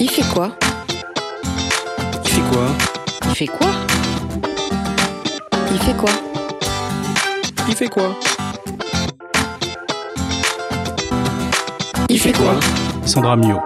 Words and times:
Il 0.00 0.08
fait 0.08 0.22
quoi 0.32 0.56
Il 2.24 2.30
fait 2.30 2.40
quoi 2.52 2.66
Il 3.24 3.34
fait 3.34 3.46
quoi 3.46 3.68
Il 5.72 5.78
fait 5.78 5.96
quoi 5.96 6.10
Il 7.68 7.74
fait 7.74 7.88
quoi 7.88 8.14
Il 12.08 12.20
fait 12.20 12.32
quoi 12.32 12.54
Sandra 13.04 13.36
Mio. 13.36 13.58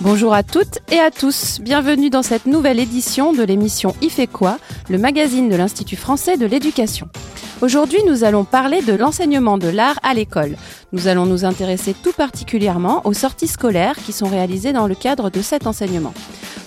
Bonjour 0.00 0.32
à 0.32 0.42
toutes 0.42 0.78
et 0.90 0.98
à 0.98 1.10
tous, 1.10 1.60
bienvenue 1.60 2.08
dans 2.08 2.22
cette 2.22 2.46
nouvelle 2.46 2.80
édition 2.80 3.34
de 3.34 3.42
l'émission 3.42 3.94
Il 4.00 4.10
fait 4.10 4.26
quoi, 4.26 4.58
le 4.88 4.96
magazine 4.96 5.50
de 5.50 5.56
l'Institut 5.56 5.96
français 5.96 6.38
de 6.38 6.46
l'éducation. 6.46 7.08
Aujourd'hui, 7.62 8.00
nous 8.06 8.22
allons 8.22 8.44
parler 8.44 8.82
de 8.82 8.92
l'enseignement 8.92 9.56
de 9.56 9.68
l'art 9.68 9.98
à 10.02 10.12
l'école. 10.12 10.56
Nous 10.92 11.08
allons 11.08 11.24
nous 11.24 11.46
intéresser 11.46 11.94
tout 11.94 12.12
particulièrement 12.12 13.00
aux 13.06 13.14
sorties 13.14 13.46
scolaires 13.46 13.96
qui 13.96 14.12
sont 14.12 14.28
réalisées 14.28 14.74
dans 14.74 14.86
le 14.86 14.94
cadre 14.94 15.30
de 15.30 15.40
cet 15.40 15.66
enseignement. 15.66 16.12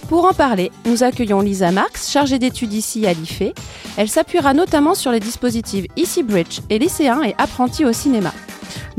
Pour 0.08 0.26
en 0.26 0.34
parler, 0.34 0.72
nous 0.86 1.04
accueillons 1.04 1.42
Lisa 1.42 1.72
Marx, 1.72 2.12
chargée 2.12 2.40
d'études 2.40 2.74
ici 2.74 3.06
à 3.06 3.14
l'IFE. 3.14 3.54
Elle 3.98 4.10
s'appuiera 4.10 4.56
notamment 4.56 4.96
sur 4.96 5.12
les 5.12 5.20
dispositifs 5.20 5.86
Easy 5.96 6.24
Bridge 6.24 6.62
et 6.72 6.80
lycéens 6.80 7.22
et 7.22 7.36
apprentis 7.38 7.86
au 7.86 7.94
cinéma. 7.94 8.34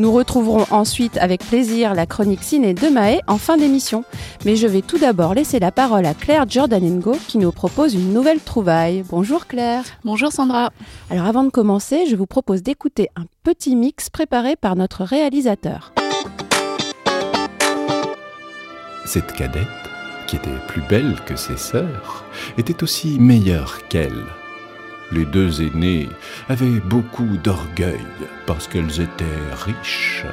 Nous 0.00 0.12
retrouverons 0.12 0.64
ensuite 0.70 1.18
avec 1.18 1.44
plaisir 1.44 1.92
la 1.92 2.06
chronique 2.06 2.42
ciné 2.42 2.72
de 2.72 2.88
Maë 2.88 3.20
en 3.26 3.36
fin 3.36 3.58
d'émission. 3.58 4.02
Mais 4.46 4.56
je 4.56 4.66
vais 4.66 4.80
tout 4.80 4.96
d'abord 4.96 5.34
laisser 5.34 5.58
la 5.58 5.72
parole 5.72 6.06
à 6.06 6.14
Claire 6.14 6.48
Jordanengo 6.48 7.18
qui 7.28 7.36
nous 7.36 7.52
propose 7.52 7.92
une 7.92 8.14
nouvelle 8.14 8.40
trouvaille. 8.40 9.04
Bonjour 9.10 9.46
Claire. 9.46 9.84
Bonjour 10.02 10.32
Sandra. 10.32 10.70
Alors 11.10 11.26
avant 11.26 11.44
de 11.44 11.50
commencer, 11.50 12.06
je 12.06 12.16
vous 12.16 12.24
propose 12.24 12.62
d'écouter 12.62 13.10
un 13.14 13.26
petit 13.42 13.76
mix 13.76 14.08
préparé 14.08 14.56
par 14.56 14.74
notre 14.74 15.04
réalisateur. 15.04 15.92
Cette 19.04 19.34
cadette, 19.34 19.68
qui 20.26 20.36
était 20.36 20.48
plus 20.66 20.82
belle 20.88 21.18
que 21.26 21.36
ses 21.36 21.58
sœurs, 21.58 22.24
était 22.56 22.82
aussi 22.82 23.18
meilleure 23.18 23.86
qu'elle. 23.88 24.24
Les 25.12 25.24
deux 25.24 25.62
aînées 25.62 26.08
avaient 26.48 26.80
beaucoup 26.80 27.36
d'orgueil 27.42 28.06
parce 28.46 28.68
qu'elles 28.68 29.00
étaient 29.00 29.24
riches. 29.66 30.24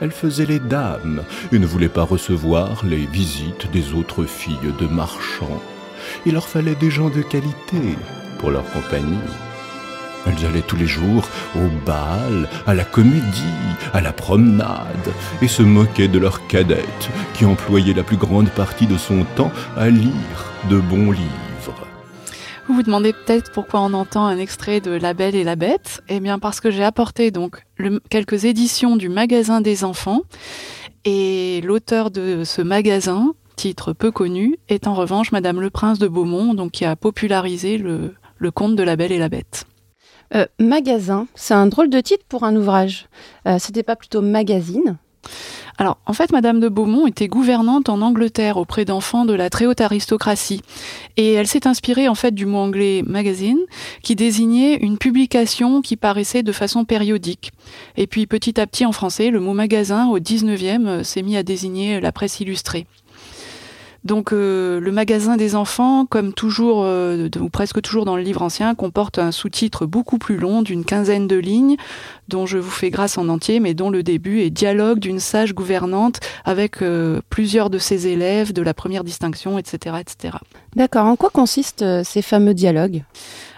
Elles 0.00 0.12
faisaient 0.12 0.46
les 0.46 0.60
dames 0.60 1.22
et 1.52 1.58
ne 1.58 1.66
voulaient 1.66 1.88
pas 1.88 2.04
recevoir 2.04 2.84
les 2.84 3.06
visites 3.06 3.70
des 3.72 3.92
autres 3.92 4.24
filles 4.24 4.72
de 4.78 4.86
marchands. 4.86 5.60
Il 6.26 6.34
leur 6.34 6.46
fallait 6.46 6.76
des 6.76 6.90
gens 6.90 7.10
de 7.10 7.22
qualité 7.22 7.96
pour 8.38 8.50
leur 8.50 8.64
compagnie. 8.70 9.18
Elles 10.26 10.46
allaient 10.46 10.62
tous 10.62 10.76
les 10.76 10.86
jours 10.86 11.28
au 11.56 11.68
bal, 11.84 12.48
à 12.66 12.74
la 12.74 12.84
comédie, 12.84 13.42
à 13.92 14.00
la 14.00 14.12
promenade, 14.12 15.12
et 15.42 15.48
se 15.48 15.62
moquaient 15.62 16.08
de 16.08 16.18
leur 16.18 16.46
cadette, 16.46 17.10
qui 17.34 17.44
employait 17.44 17.94
la 17.94 18.04
plus 18.04 18.16
grande 18.16 18.48
partie 18.48 18.86
de 18.86 18.96
son 18.96 19.24
temps 19.36 19.52
à 19.76 19.90
lire 19.90 20.52
de 20.70 20.78
bons 20.78 21.10
livres. 21.10 21.43
Vous 22.66 22.74
vous 22.74 22.82
demandez 22.82 23.12
peut-être 23.12 23.52
pourquoi 23.52 23.80
on 23.80 23.92
entend 23.92 24.24
un 24.24 24.38
extrait 24.38 24.80
de 24.80 24.90
La 24.90 25.12
Belle 25.12 25.34
et 25.34 25.44
la 25.44 25.54
Bête 25.54 26.00
Eh 26.08 26.18
bien 26.18 26.38
parce 26.38 26.60
que 26.60 26.70
j'ai 26.70 26.82
apporté 26.84 27.30
donc 27.30 27.64
quelques 28.08 28.46
éditions 28.46 28.96
du 28.96 29.10
magasin 29.10 29.60
des 29.60 29.84
enfants 29.84 30.22
et 31.04 31.60
l'auteur 31.62 32.10
de 32.10 32.42
ce 32.44 32.62
magasin, 32.62 33.34
titre 33.56 33.92
peu 33.92 34.10
connu, 34.10 34.56
est 34.68 34.86
en 34.86 34.94
revanche 34.94 35.30
Madame 35.30 35.60
le 35.60 35.68
Prince 35.68 35.98
de 35.98 36.08
Beaumont, 36.08 36.54
donc 36.54 36.72
qui 36.72 36.86
a 36.86 36.96
popularisé 36.96 37.76
le, 37.76 38.14
le 38.38 38.50
conte 38.50 38.76
de 38.76 38.82
La 38.82 38.96
Belle 38.96 39.12
et 39.12 39.18
la 39.18 39.28
Bête. 39.28 39.64
Euh, 40.34 40.46
magasin, 40.58 41.26
c'est 41.34 41.52
un 41.54 41.66
drôle 41.66 41.90
de 41.90 42.00
titre 42.00 42.24
pour 42.26 42.44
un 42.44 42.56
ouvrage. 42.56 43.08
Euh, 43.46 43.58
C'était 43.58 43.82
pas 43.82 43.96
plutôt 43.96 44.22
magazine? 44.22 44.96
Alors, 45.76 45.98
en 46.06 46.12
fait, 46.12 46.30
Madame 46.30 46.60
de 46.60 46.68
Beaumont 46.68 47.06
était 47.08 47.26
gouvernante 47.26 47.88
en 47.88 48.00
Angleterre 48.00 48.58
auprès 48.58 48.84
d'enfants 48.84 49.24
de 49.24 49.32
la 49.32 49.50
très 49.50 49.66
haute 49.66 49.80
aristocratie. 49.80 50.60
Et 51.16 51.32
elle 51.32 51.48
s'est 51.48 51.66
inspirée, 51.66 52.08
en 52.08 52.14
fait, 52.14 52.32
du 52.32 52.46
mot 52.46 52.58
anglais 52.58 53.02
magazine, 53.04 53.58
qui 54.02 54.14
désignait 54.14 54.76
une 54.76 54.98
publication 54.98 55.82
qui 55.82 55.96
paraissait 55.96 56.44
de 56.44 56.52
façon 56.52 56.84
périodique. 56.84 57.52
Et 57.96 58.06
puis, 58.06 58.26
petit 58.26 58.60
à 58.60 58.66
petit, 58.68 58.86
en 58.86 58.92
français, 58.92 59.30
le 59.30 59.40
mot 59.40 59.52
magasin, 59.52 60.06
au 60.06 60.20
19e, 60.20 60.86
euh, 60.86 61.02
s'est 61.02 61.22
mis 61.22 61.36
à 61.36 61.42
désigner 61.42 62.00
la 62.00 62.12
presse 62.12 62.38
illustrée. 62.38 62.86
Donc 64.04 64.32
euh, 64.32 64.80
le 64.80 64.92
magasin 64.92 65.36
des 65.36 65.56
enfants, 65.56 66.04
comme 66.04 66.34
toujours, 66.34 66.82
euh, 66.84 67.28
ou 67.40 67.48
presque 67.48 67.80
toujours 67.80 68.04
dans 68.04 68.16
le 68.16 68.22
livre 68.22 68.42
ancien, 68.42 68.74
comporte 68.74 69.18
un 69.18 69.32
sous-titre 69.32 69.86
beaucoup 69.86 70.18
plus 70.18 70.36
long 70.36 70.60
d'une 70.60 70.84
quinzaine 70.84 71.26
de 71.26 71.36
lignes, 71.36 71.76
dont 72.28 72.44
je 72.44 72.58
vous 72.58 72.70
fais 72.70 72.90
grâce 72.90 73.16
en 73.16 73.28
entier, 73.30 73.60
mais 73.60 73.72
dont 73.72 73.88
le 73.88 74.02
début 74.02 74.40
est 74.40 74.50
dialogue 74.50 74.98
d'une 74.98 75.20
sage 75.20 75.54
gouvernante 75.54 76.20
avec 76.44 76.82
euh, 76.82 77.22
plusieurs 77.30 77.70
de 77.70 77.78
ses 77.78 78.06
élèves 78.06 78.52
de 78.52 78.60
la 78.60 78.74
première 78.74 79.04
distinction, 79.04 79.58
etc., 79.58 79.96
etc. 80.00 80.36
D'accord, 80.76 81.06
en 81.06 81.16
quoi 81.16 81.30
consistent 81.30 82.02
ces 82.04 82.20
fameux 82.20 82.54
dialogues? 82.54 83.04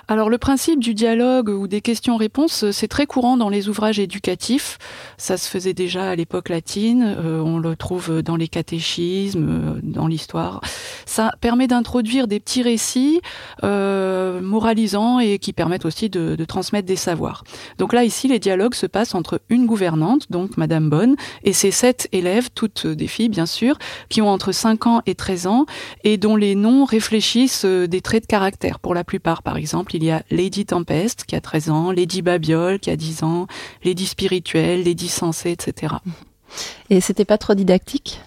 Alors 0.08 0.30
le 0.30 0.38
principe 0.38 0.78
du 0.78 0.94
dialogue 0.94 1.48
ou 1.48 1.66
des 1.66 1.80
questions-réponses, 1.80 2.62
euh, 2.62 2.70
c'est 2.70 2.86
très 2.86 3.06
courant 3.06 3.36
dans 3.36 3.48
les 3.48 3.68
ouvrages 3.68 3.98
éducatifs. 3.98 4.78
Ça 5.18 5.36
se 5.36 5.48
faisait 5.48 5.72
déjà 5.72 6.10
à 6.10 6.14
l'époque 6.14 6.48
latine, 6.48 7.16
euh, 7.18 7.40
on 7.40 7.58
le 7.58 7.74
trouve 7.74 8.22
dans 8.22 8.36
les 8.36 8.46
catéchismes, 8.46 9.48
euh, 9.48 9.80
dans 9.82 10.06
l'histoire. 10.06 10.60
Ça 11.06 11.32
permet 11.40 11.66
d'introduire 11.66 12.28
des 12.28 12.38
petits 12.38 12.62
récits 12.62 13.20
moralisants 13.62 15.18
et 15.18 15.38
qui 15.38 15.52
permettent 15.52 15.86
aussi 15.86 16.08
de, 16.08 16.36
transmettre 16.44 16.86
des 16.86 16.96
savoirs. 16.96 17.42
Donc 17.78 17.92
là, 17.92 18.04
ici, 18.04 18.28
les 18.28 18.38
dialogues 18.38 18.74
se 18.74 18.86
passent 18.86 19.14
entre 19.14 19.40
une 19.48 19.66
gouvernante, 19.66 20.30
donc 20.30 20.56
Madame 20.56 20.88
Bonne, 20.88 21.16
et 21.42 21.52
ses 21.52 21.70
sept 21.70 22.08
élèves, 22.12 22.50
toutes 22.54 22.86
des 22.86 23.06
filles 23.06 23.28
bien 23.28 23.46
sûr, 23.46 23.78
qui 24.08 24.20
ont 24.20 24.28
entre 24.28 24.52
5 24.52 24.86
ans 24.86 25.02
et 25.06 25.14
13 25.14 25.46
ans, 25.46 25.66
et 26.04 26.16
dont 26.16 26.36
les 26.36 26.54
noms 26.54 26.84
réfléchissent 26.84 27.64
des 27.64 28.00
traits 28.00 28.24
de 28.24 28.28
caractère. 28.28 28.78
Pour 28.78 28.94
la 28.94 29.04
plupart, 29.04 29.42
par 29.42 29.56
exemple, 29.56 29.95
il 29.96 30.04
y 30.04 30.10
a 30.10 30.22
Lady 30.30 30.64
Tempest, 30.66 31.24
qui 31.24 31.36
a 31.36 31.40
13 31.40 31.70
ans, 31.70 31.90
Lady 31.90 32.22
Babiole, 32.22 32.78
qui 32.78 32.90
a 32.90 32.96
10 32.96 33.22
ans, 33.22 33.46
Lady 33.84 34.06
Spirituelle, 34.06 34.84
Lady 34.84 35.08
Sensée, 35.08 35.50
etc. 35.50 35.94
Et 36.90 37.00
c'était 37.00 37.24
pas 37.24 37.38
trop 37.38 37.54
didactique? 37.54 38.20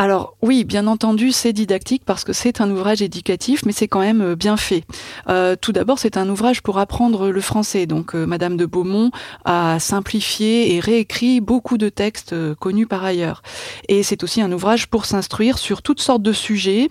Alors 0.00 0.34
oui, 0.40 0.64
bien 0.64 0.86
entendu, 0.86 1.30
c'est 1.30 1.52
didactique 1.52 2.04
parce 2.06 2.24
que 2.24 2.32
c'est 2.32 2.62
un 2.62 2.70
ouvrage 2.70 3.02
éducatif, 3.02 3.66
mais 3.66 3.72
c'est 3.72 3.86
quand 3.86 4.00
même 4.00 4.22
euh, 4.22 4.34
bien 4.34 4.56
fait. 4.56 4.84
Euh, 5.28 5.56
tout 5.60 5.72
d'abord, 5.72 5.98
c'est 5.98 6.16
un 6.16 6.26
ouvrage 6.30 6.62
pour 6.62 6.78
apprendre 6.78 7.28
le 7.28 7.40
français. 7.42 7.84
Donc, 7.84 8.14
euh, 8.14 8.24
Madame 8.24 8.56
de 8.56 8.64
Beaumont 8.64 9.10
a 9.44 9.78
simplifié 9.78 10.74
et 10.74 10.80
réécrit 10.80 11.42
beaucoup 11.42 11.76
de 11.76 11.90
textes 11.90 12.34
connus 12.54 12.86
par 12.86 13.04
ailleurs. 13.04 13.42
Et 13.88 14.02
c'est 14.02 14.24
aussi 14.24 14.40
un 14.40 14.50
ouvrage 14.52 14.86
pour 14.86 15.04
s'instruire 15.04 15.58
sur 15.58 15.82
toutes 15.82 16.00
sortes 16.00 16.22
de 16.22 16.32
sujets. 16.32 16.88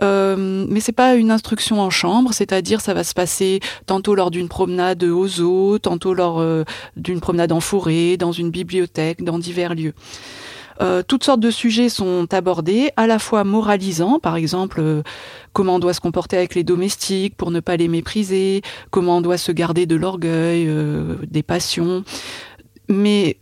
Mais 0.00 0.80
c'est 0.80 0.92
pas 0.92 1.14
une 1.14 1.30
instruction 1.30 1.82
en 1.82 1.90
chambre, 1.90 2.32
c'est-à-dire 2.32 2.80
ça 2.80 2.94
va 2.94 3.04
se 3.04 3.12
passer 3.12 3.60
tantôt 3.84 4.14
lors 4.14 4.30
d'une 4.30 4.48
promenade 4.48 5.04
aux 5.04 5.42
eaux, 5.42 5.78
tantôt 5.78 6.14
lors 6.14 6.42
d'une 6.96 7.20
promenade 7.20 7.52
en 7.52 7.60
forêt, 7.60 8.16
dans 8.16 8.32
une 8.32 8.50
bibliothèque, 8.50 9.22
dans 9.22 9.38
divers 9.38 9.74
lieux. 9.74 9.92
Euh, 10.80 11.02
toutes 11.06 11.24
sortes 11.24 11.40
de 11.40 11.50
sujets 11.50 11.88
sont 11.88 12.26
abordés, 12.32 12.90
à 12.96 13.06
la 13.06 13.18
fois 13.18 13.44
moralisants, 13.44 14.18
par 14.18 14.36
exemple 14.36 14.80
euh, 14.80 15.02
comment 15.52 15.76
on 15.76 15.78
doit 15.78 15.94
se 15.94 16.00
comporter 16.00 16.36
avec 16.36 16.54
les 16.54 16.64
domestiques 16.64 17.36
pour 17.36 17.50
ne 17.50 17.60
pas 17.60 17.76
les 17.76 17.88
mépriser, 17.88 18.62
comment 18.90 19.18
on 19.18 19.20
doit 19.20 19.38
se 19.38 19.52
garder 19.52 19.86
de 19.86 19.96
l'orgueil, 19.96 20.66
euh, 20.68 21.16
des 21.28 21.42
passions, 21.42 22.04
mais 22.88 23.38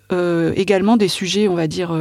également 0.56 0.97
des 0.97 1.09
sujets, 1.09 1.49
on 1.49 1.55
va 1.55 1.67
dire, 1.67 1.95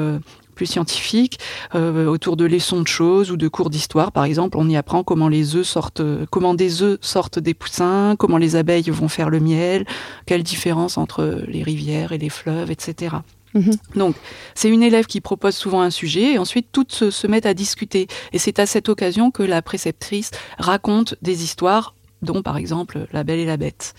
plus 0.55 0.65
scientifiques, 0.65 1.39
autour 1.73 2.37
de 2.37 2.45
leçons 2.45 2.81
de 2.81 2.87
choses 2.87 3.31
ou 3.31 3.37
de 3.37 3.49
cours 3.49 3.69
d'histoire. 3.69 4.13
Par 4.13 4.23
exemple, 4.23 4.57
on 4.57 4.69
y 4.69 4.77
apprend 4.77 5.03
comment 5.03 5.27
les 5.27 5.57
œufs 5.57 5.67
sortent, 5.67 6.01
comment 6.29 6.53
des 6.53 6.83
œufs 6.83 6.99
sortent 7.01 7.39
des 7.39 7.53
poussins, 7.53 8.15
comment 8.17 8.37
les 8.37 8.55
abeilles 8.55 8.89
vont 8.91 9.09
faire 9.09 9.29
le 9.29 9.41
miel, 9.41 9.85
quelle 10.25 10.43
différence 10.43 10.97
entre 10.97 11.43
les 11.49 11.63
rivières 11.63 12.13
et 12.13 12.17
les 12.17 12.29
fleuves, 12.29 12.71
etc. 12.71 13.17
Mhm. 13.53 13.71
Donc, 13.95 14.15
c'est 14.55 14.69
une 14.69 14.83
élève 14.83 15.05
qui 15.05 15.21
propose 15.21 15.55
souvent 15.55 15.81
un 15.81 15.89
sujet 15.89 16.33
et 16.33 16.37
ensuite 16.37 16.67
toutes 16.71 16.91
se, 16.91 17.11
se 17.11 17.27
mettent 17.27 17.45
à 17.45 17.53
discuter. 17.53 18.07
Et 18.31 18.39
c'est 18.39 18.59
à 18.59 18.65
cette 18.65 18.89
occasion 18.89 19.31
que 19.31 19.43
la 19.43 19.61
préceptrice 19.61 20.31
raconte 20.57 21.15
des 21.21 21.43
histoires, 21.43 21.95
dont 22.21 22.41
par 22.41 22.57
exemple 22.57 23.07
La 23.11 23.23
Belle 23.23 23.39
et 23.39 23.45
la 23.45 23.57
Bête. 23.57 23.93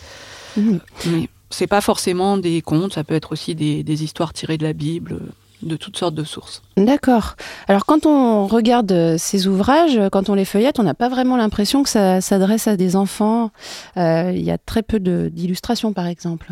Mhm. 0.56 0.80
Mais 1.06 1.28
c'est 1.50 1.66
pas 1.66 1.80
forcément 1.80 2.36
des 2.36 2.62
contes, 2.62 2.94
ça 2.94 3.04
peut 3.04 3.14
être 3.14 3.32
aussi 3.32 3.54
des, 3.54 3.82
des 3.82 4.02
histoires 4.02 4.32
tirées 4.32 4.58
de 4.58 4.64
la 4.64 4.72
Bible, 4.72 5.20
de 5.62 5.76
toutes 5.76 5.96
sortes 5.96 6.14
de 6.14 6.24
sources. 6.24 6.62
D'accord. 6.76 7.36
Alors 7.68 7.86
quand 7.86 8.06
on 8.06 8.46
regarde 8.46 8.92
euh, 8.92 9.16
ces 9.18 9.46
ouvrages, 9.46 9.96
euh, 9.96 10.08
quand 10.10 10.28
on 10.28 10.34
les 10.34 10.44
feuillette, 10.44 10.78
on 10.78 10.82
n'a 10.82 10.94
pas 10.94 11.08
vraiment 11.08 11.36
l'impression 11.36 11.82
que 11.82 11.88
ça 11.88 12.20
s'adresse 12.20 12.66
à 12.66 12.76
des 12.76 12.96
enfants. 12.96 13.50
Euh, 13.96 14.32
Il 14.34 14.42
y 14.42 14.50
a 14.50 14.58
très 14.58 14.82
peu 14.82 14.98
d'illustrations, 14.98 15.92
par 15.92 16.06
exemple. 16.06 16.50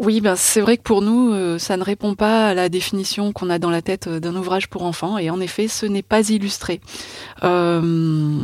Oui, 0.00 0.20
ben 0.20 0.34
c'est 0.34 0.60
vrai 0.60 0.76
que 0.76 0.82
pour 0.82 1.02
nous, 1.02 1.32
euh, 1.32 1.56
ça 1.56 1.76
ne 1.76 1.84
répond 1.84 2.16
pas 2.16 2.48
à 2.48 2.54
la 2.54 2.68
définition 2.68 3.32
qu'on 3.32 3.48
a 3.48 3.60
dans 3.60 3.70
la 3.70 3.80
tête 3.80 4.08
euh, 4.08 4.18
d'un 4.18 4.34
ouvrage 4.34 4.68
pour 4.68 4.82
enfants, 4.82 5.18
et 5.18 5.30
en 5.30 5.40
effet, 5.40 5.68
ce 5.68 5.86
n'est 5.86 6.02
pas 6.02 6.30
illustré. 6.30 6.80
Euh, 7.44 8.38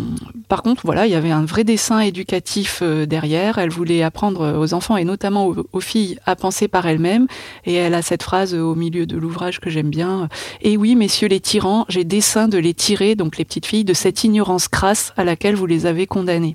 par 0.48 0.62
contre, 0.62 0.82
voilà, 0.84 1.06
il 1.06 1.12
y 1.12 1.16
avait 1.16 1.32
un 1.32 1.44
vrai 1.44 1.64
dessin 1.64 1.98
éducatif 1.98 2.84
derrière. 2.84 3.58
Elle 3.58 3.70
voulait 3.70 4.04
apprendre 4.04 4.58
aux 4.58 4.74
enfants 4.74 4.96
et 4.96 5.04
notamment 5.04 5.52
aux, 5.72 5.80
filles 5.80 6.20
à 6.24 6.36
penser 6.36 6.68
par 6.68 6.86
elles-mêmes, 6.86 7.26
et 7.64 7.74
elle 7.74 7.94
a 7.94 8.02
cette 8.02 8.22
phrase 8.22 8.54
au 8.54 8.76
milieu 8.76 9.06
de 9.06 9.16
l'ouvrage 9.16 9.58
que 9.58 9.70
j'aime 9.70 9.90
bien. 9.90 10.28
Et 10.62 10.76
oui, 10.76 10.94
messieurs 10.94 11.28
les 11.28 11.40
tyrans, 11.40 11.84
j'ai 11.88 12.04
dessein 12.04 12.46
de 12.46 12.58
les 12.58 12.74
tirer, 12.74 13.16
donc 13.16 13.38
les 13.38 13.44
petites 13.44 13.66
filles, 13.66 13.84
de 13.84 13.94
cette 13.94 14.22
ignorance 14.22 14.68
crasse 14.68 15.12
à 15.16 15.24
laquelle 15.24 15.56
vous 15.56 15.66
les 15.66 15.86
avez 15.86 16.06
condamnées. 16.06 16.54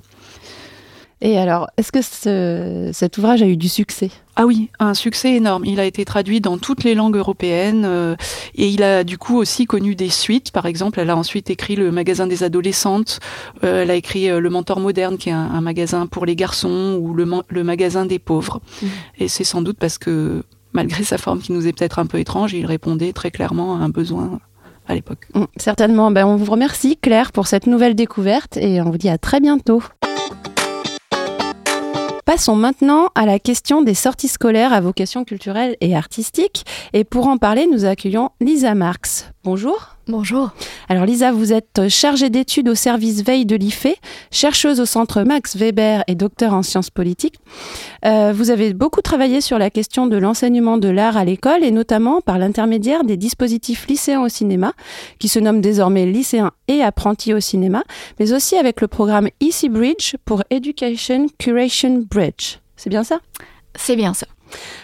Et 1.20 1.38
alors, 1.38 1.68
est-ce 1.76 1.92
que 1.92 2.02
ce, 2.02 2.90
cet 2.94 3.18
ouvrage 3.18 3.42
a 3.42 3.46
eu 3.46 3.56
du 3.56 3.68
succès? 3.68 4.10
Ah 4.38 4.44
oui, 4.44 4.68
un 4.78 4.92
succès 4.92 5.34
énorme. 5.34 5.64
Il 5.64 5.80
a 5.80 5.84
été 5.86 6.04
traduit 6.04 6.42
dans 6.42 6.58
toutes 6.58 6.84
les 6.84 6.94
langues 6.94 7.16
européennes 7.16 7.84
euh, 7.86 8.16
et 8.54 8.68
il 8.68 8.82
a 8.82 9.02
du 9.02 9.16
coup 9.16 9.38
aussi 9.38 9.64
connu 9.64 9.94
des 9.94 10.10
suites. 10.10 10.52
Par 10.52 10.66
exemple, 10.66 11.00
elle 11.00 11.08
a 11.08 11.16
ensuite 11.16 11.48
écrit 11.48 11.74
le 11.74 11.90
magasin 11.90 12.26
des 12.26 12.42
adolescentes, 12.42 13.18
euh, 13.64 13.82
elle 13.82 13.90
a 13.90 13.94
écrit 13.94 14.28
euh, 14.28 14.38
le 14.38 14.50
Mentor 14.50 14.78
moderne, 14.78 15.16
qui 15.16 15.30
est 15.30 15.32
un, 15.32 15.38
un, 15.38 15.62
magasin 15.62 16.06
pour 16.06 16.26
les 16.26 16.36
garçons, 16.36 16.98
ou 17.00 17.14
le, 17.14 17.26
le 17.48 17.64
magasin 17.64 18.04
des 18.04 18.18
pauvres. 18.18 18.60
Mmh. 18.82 18.86
Et 19.20 19.28
c'est 19.28 19.44
sans 19.44 19.62
doute 19.62 19.78
parce 19.78 19.96
que 19.96 20.44
malgré 20.74 21.02
sa 21.02 21.16
forme 21.16 21.40
qui 21.40 21.52
nous 21.52 21.66
est 21.66 21.72
peut-être 21.72 21.98
un 21.98 22.06
peu 22.06 22.18
étrange, 22.18 22.52
il 22.52 22.66
répondait 22.66 23.14
très 23.14 23.30
clairement 23.30 23.76
à 23.76 23.78
un 23.78 23.88
besoin 23.88 24.38
à 24.86 24.94
l'époque. 24.94 25.28
Mmh, 25.34 25.44
certainement. 25.56 26.10
Ben, 26.10 26.26
on 26.26 26.36
vous 26.36 26.50
remercie 26.50 26.98
Claire 26.98 27.32
pour 27.32 27.46
cette 27.46 27.66
nouvelle 27.66 27.94
découverte 27.94 28.58
et 28.58 28.82
on 28.82 28.90
vous 28.90 28.98
dit 28.98 29.08
à 29.08 29.16
très 29.16 29.40
bientôt. 29.40 29.82
Passons 32.26 32.56
maintenant 32.56 33.10
à 33.14 33.24
la 33.24 33.38
question 33.38 33.82
des 33.82 33.94
sorties 33.94 34.26
scolaires 34.26 34.72
à 34.72 34.80
vocation 34.80 35.24
culturelle 35.24 35.76
et 35.80 35.94
artistique. 35.94 36.64
Et 36.92 37.04
pour 37.04 37.28
en 37.28 37.38
parler, 37.38 37.68
nous 37.70 37.84
accueillons 37.84 38.30
Lisa 38.40 38.74
Marx. 38.74 39.30
Bonjour. 39.44 39.95
Bonjour. 40.08 40.50
Alors 40.88 41.04
Lisa, 41.04 41.32
vous 41.32 41.52
êtes 41.52 41.88
chargée 41.88 42.30
d'études 42.30 42.68
au 42.68 42.76
service 42.76 43.24
veille 43.24 43.44
de 43.44 43.56
l'IFE, 43.56 43.88
chercheuse 44.30 44.78
au 44.78 44.86
centre 44.86 45.24
Max 45.24 45.56
Weber 45.56 46.04
et 46.06 46.14
docteur 46.14 46.54
en 46.54 46.62
sciences 46.62 46.90
politiques. 46.90 47.40
Euh, 48.04 48.32
vous 48.32 48.50
avez 48.50 48.72
beaucoup 48.72 49.02
travaillé 49.02 49.40
sur 49.40 49.58
la 49.58 49.68
question 49.68 50.06
de 50.06 50.16
l'enseignement 50.16 50.78
de 50.78 50.88
l'art 50.88 51.16
à 51.16 51.24
l'école 51.24 51.64
et 51.64 51.72
notamment 51.72 52.20
par 52.20 52.38
l'intermédiaire 52.38 53.02
des 53.02 53.16
dispositifs 53.16 53.88
lycéens 53.88 54.22
au 54.22 54.28
cinéma, 54.28 54.74
qui 55.18 55.26
se 55.26 55.40
nomment 55.40 55.60
désormais 55.60 56.06
lycéens 56.06 56.52
et 56.68 56.82
apprentis 56.82 57.34
au 57.34 57.40
cinéma, 57.40 57.82
mais 58.20 58.32
aussi 58.32 58.54
avec 58.54 58.80
le 58.80 58.86
programme 58.86 59.28
EC 59.40 59.68
Bridge 59.68 60.14
pour 60.24 60.44
Education 60.50 61.26
Curation 61.36 62.04
Bridge. 62.08 62.58
C'est 62.76 62.90
bien 62.90 63.02
ça? 63.02 63.18
C'est 63.74 63.96
bien 63.96 64.14
ça. 64.14 64.28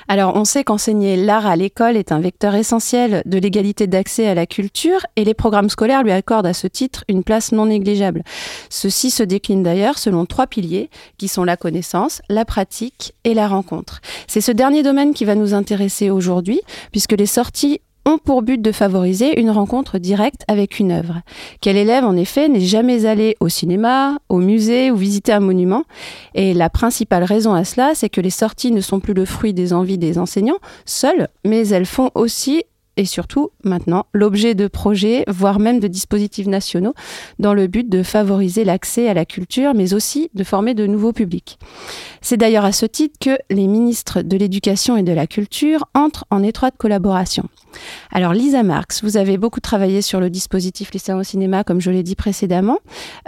Alors, 0.09 0.37
on 0.37 0.45
sait 0.45 0.65
qu'enseigner 0.65 1.17
l'art 1.17 1.47
à 1.47 1.57
l'école 1.57 1.97
est 1.97 2.13
un 2.13 2.21
vecteur 2.21 2.55
essentiel 2.55 3.23
de 3.25 3.39
l'égalité 3.39 3.87
d'accès 3.87 4.27
à 4.27 4.35
la 4.35 4.47
culture 4.47 5.01
et 5.17 5.25
les 5.25 5.35
programmes 5.35 5.71
scolaires 5.71 6.03
lui 6.03 6.13
accordent 6.13 6.47
à 6.47 6.55
ce 6.55 6.67
titre 6.67 7.05
une 7.09 7.25
place 7.25 7.53
non 7.53 7.67
négligeable. 7.67 8.23
Ceci 8.69 9.11
se 9.11 9.23
décline 9.23 9.63
d'ailleurs 9.63 9.99
selon 9.99 10.27
trois 10.27 10.47
piliers 10.47 10.91
qui 11.19 11.29
sont 11.29 11.45
la 11.45 11.57
connaissance, 11.57 12.23
la 12.29 12.45
pratique 12.45 13.15
et 13.25 13.35
la 13.35 13.49
rencontre. 13.49 14.01
C'est 14.27 14.41
ce 14.41 14.53
dernier 14.53 14.83
domaine 14.83 15.15
qui 15.15 15.25
va 15.25 15.35
nous 15.35 15.55
intéresser 15.55 16.11
aujourd'hui 16.11 16.61
puisque 16.91 17.13
les 17.13 17.27
sorties 17.27 17.81
ont 18.05 18.19
pour 18.19 18.43
but 18.43 18.61
de 18.61 18.73
favoriser 18.73 19.41
une 19.41 19.51
rencontre 19.51 19.99
directe 19.99 20.43
avec 20.49 20.79
une 20.79 20.93
œuvre. 20.93 21.21
Quel 21.61 21.77
élève, 21.77 22.05
en 22.05 22.17
effet, 22.17 22.49
n'est 22.49 22.61
jamais 22.61 23.07
allé 23.07 23.37
au 23.41 23.49
cinéma, 23.49 24.19
au 24.29 24.39
musée 24.39 24.91
ou 24.91 24.97
visiter 24.97 25.33
un 25.33 25.41
monument? 25.41 25.85
Et 26.35 26.55
la 26.55 26.71
principale 26.71 27.25
raison 27.25 27.55
à 27.55 27.65
cela, 27.65 27.93
c'est 27.95 28.09
que 28.09 28.21
les 28.21 28.31
sorties 28.31 28.73
ne 28.73 28.81
sont 28.81 29.01
plus 29.01 29.15
le 29.15 29.25
fruit 29.25 29.55
des 29.55 29.73
envies 29.73 29.99
des 29.99 30.19
enseignants 30.19 30.59
seuls, 30.85 31.29
mais 31.45 31.69
elles 31.69 31.87
font 31.87 32.11
aussi 32.15 32.65
et 32.97 33.05
surtout 33.05 33.51
maintenant 33.65 34.07
l'objet 34.13 34.55
de 34.55 34.69
projets, 34.69 35.25
voire 35.29 35.59
même 35.59 35.81
de 35.81 35.89
dispositifs 35.89 36.47
nationaux, 36.47 36.95
dans 37.39 37.55
le 37.55 37.67
but 37.67 37.89
de 37.89 38.03
favoriser 38.03 38.65
l'accès 38.65 39.09
à 39.09 39.15
la 39.15 39.25
culture, 39.25 39.75
mais 39.75 39.95
aussi 39.95 40.31
de 40.35 40.45
former 40.45 40.75
de 40.75 40.87
nouveaux 40.87 41.13
publics. 41.13 41.59
C'est 42.21 42.37
d'ailleurs 42.37 42.65
à 42.65 42.73
ce 42.73 42.87
titre 42.87 43.19
que 43.21 43.39
les 43.51 43.67
ministres 43.67 44.23
de 44.23 44.37
l'Éducation 44.37 44.97
et 44.97 45.03
de 45.03 45.13
la 45.13 45.27
Culture 45.27 45.87
entrent 45.95 46.25
en 46.31 46.43
étroite 46.43 46.75
collaboration. 46.79 47.49
Alors 48.11 48.33
Lisa 48.33 48.63
Marx, 48.63 49.03
vous 49.03 49.17
avez 49.17 49.39
beaucoup 49.39 49.61
travaillé 49.61 50.03
sur 50.03 50.21
le 50.21 50.31
dispositif 50.31 50.93
lycéen 50.93 51.19
au 51.19 51.23
cinéma, 51.23 51.65
comme 51.65 51.81
je 51.81 51.91
l'ai 51.91 52.03
dit 52.03 52.17
précédemment. 52.17 52.79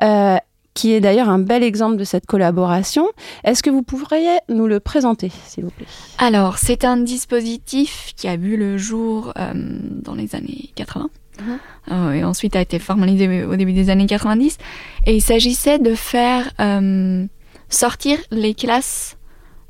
Euh, 0.03 0.37
qui 0.75 0.93
est 0.93 1.01
d'ailleurs 1.01 1.29
un 1.29 1.39
bel 1.39 1.63
exemple 1.63 1.97
de 1.97 2.05
cette 2.05 2.27
collaboration. 2.27 3.07
Est-ce 3.45 3.63
que 3.63 3.71
vous 3.71 3.83
pourriez 3.83 4.39
nous 4.49 4.67
le 4.67 4.81
présenter, 4.81 5.31
s'il 5.47 5.65
vous 5.65 5.71
plaît? 5.71 5.87
Alors, 6.19 6.59
c'est 6.59 6.85
un 6.85 6.97
dispositif 6.97 8.13
qui 8.17 8.27
a 8.29 8.37
vu 8.37 8.57
le 8.57 8.77
jour 8.77 9.33
euh, 9.39 9.53
dans 9.55 10.15
les 10.15 10.35
années 10.35 10.71
80. 10.75 11.09
Uh 11.37 11.43
-huh. 11.43 11.93
euh, 11.93 12.13
et 12.13 12.23
ensuite 12.23 12.55
a 12.55 12.61
été 12.61 12.79
formalisé 12.79 13.45
au 13.45 13.57
début 13.57 13.73
des 13.73 13.91
années 13.91 14.07
90. 14.07 14.59
Et 15.07 15.17
il 15.17 15.23
s'agissait 15.23 15.79
de 15.79 15.95
faire 15.95 16.45
euh, 16.61 17.27
sortir 17.69 18.19
les 18.31 18.55
classes 18.55 19.17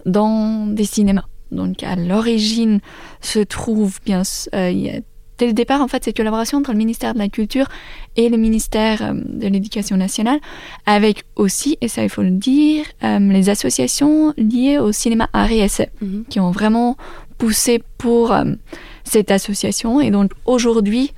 dans 0.04 0.66
des 0.66 0.84
cinémas. 0.84 1.24
Donc 1.50 1.82
à 1.82 1.96
l'origine 1.96 2.80
se 3.20 3.40
trouve 3.40 3.98
bien, 4.04 4.22
euh, 4.54 4.70
il 4.70 4.80
y 4.80 4.90
a 4.90 5.00
dès 5.38 5.46
le 5.46 5.52
départ, 5.52 5.80
en 5.80 5.88
fait, 5.88 6.04
cette 6.04 6.16
collaboration 6.16 6.58
entre 6.58 6.72
le 6.72 6.78
ministère 6.78 7.14
de 7.14 7.18
la 7.18 7.28
Culture 7.28 7.68
et 8.16 8.28
le 8.28 8.36
ministère 8.36 9.02
euh, 9.02 9.12
de 9.14 9.48
l'Éducation 9.48 9.96
nationale, 9.96 10.40
avec 10.86 11.24
aussi, 11.36 11.76
et 11.80 11.88
ça 11.88 12.02
il 12.02 12.08
faut 12.08 12.22
le 12.22 12.30
dire, 12.30 12.84
euh, 13.02 13.18
les 13.18 13.48
associations 13.48 14.32
liées 14.36 14.78
au 14.78 14.92
cinéma 14.92 15.28
mm 15.32 15.38
-hmm. 15.40 16.24
qui 16.28 16.40
ont 16.40 16.50
vraiment 16.50 16.96
poussé 17.38 17.82
pour 17.98 18.32
euh, 18.32 18.44
cette 19.04 19.30
association. 19.30 20.00
Et 20.00 20.10
donc 20.10 20.30
aujourd'hui, 20.44 21.12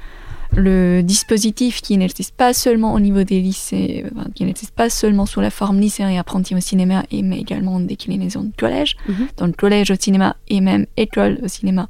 le 0.53 1.03
dispositif 1.03 1.83
qui 1.83 1.97
n'existe 1.99 2.35
pas 2.35 2.53
seulement 2.55 2.95
au 2.95 3.01
niveau 3.01 3.25
des 3.25 3.41
lycées, 3.41 4.05
enfin, 4.12 4.29
qui 4.35 4.45
n'existe 4.45 4.75
pas 4.75 4.89
seulement 4.89 5.27
sous 5.27 5.41
la 5.41 5.51
forme 5.51 5.81
lycéen 5.81 6.09
et 6.09 6.19
apprenti 6.19 6.55
au 6.55 6.61
cinéma, 6.61 7.05
et, 7.11 7.23
mais 7.23 7.39
également 7.41 7.75
en 7.75 7.81
déclinaison 7.81 8.43
de 8.45 8.53
collège, 8.57 8.97
mm 8.97 9.12
-hmm. 9.12 9.39
donc 9.39 9.57
collège 9.57 9.91
au 9.91 9.97
cinéma 10.07 10.37
et 10.49 10.61
même 10.61 10.87
école 10.97 11.35
au 11.45 11.49
cinéma 11.49 11.89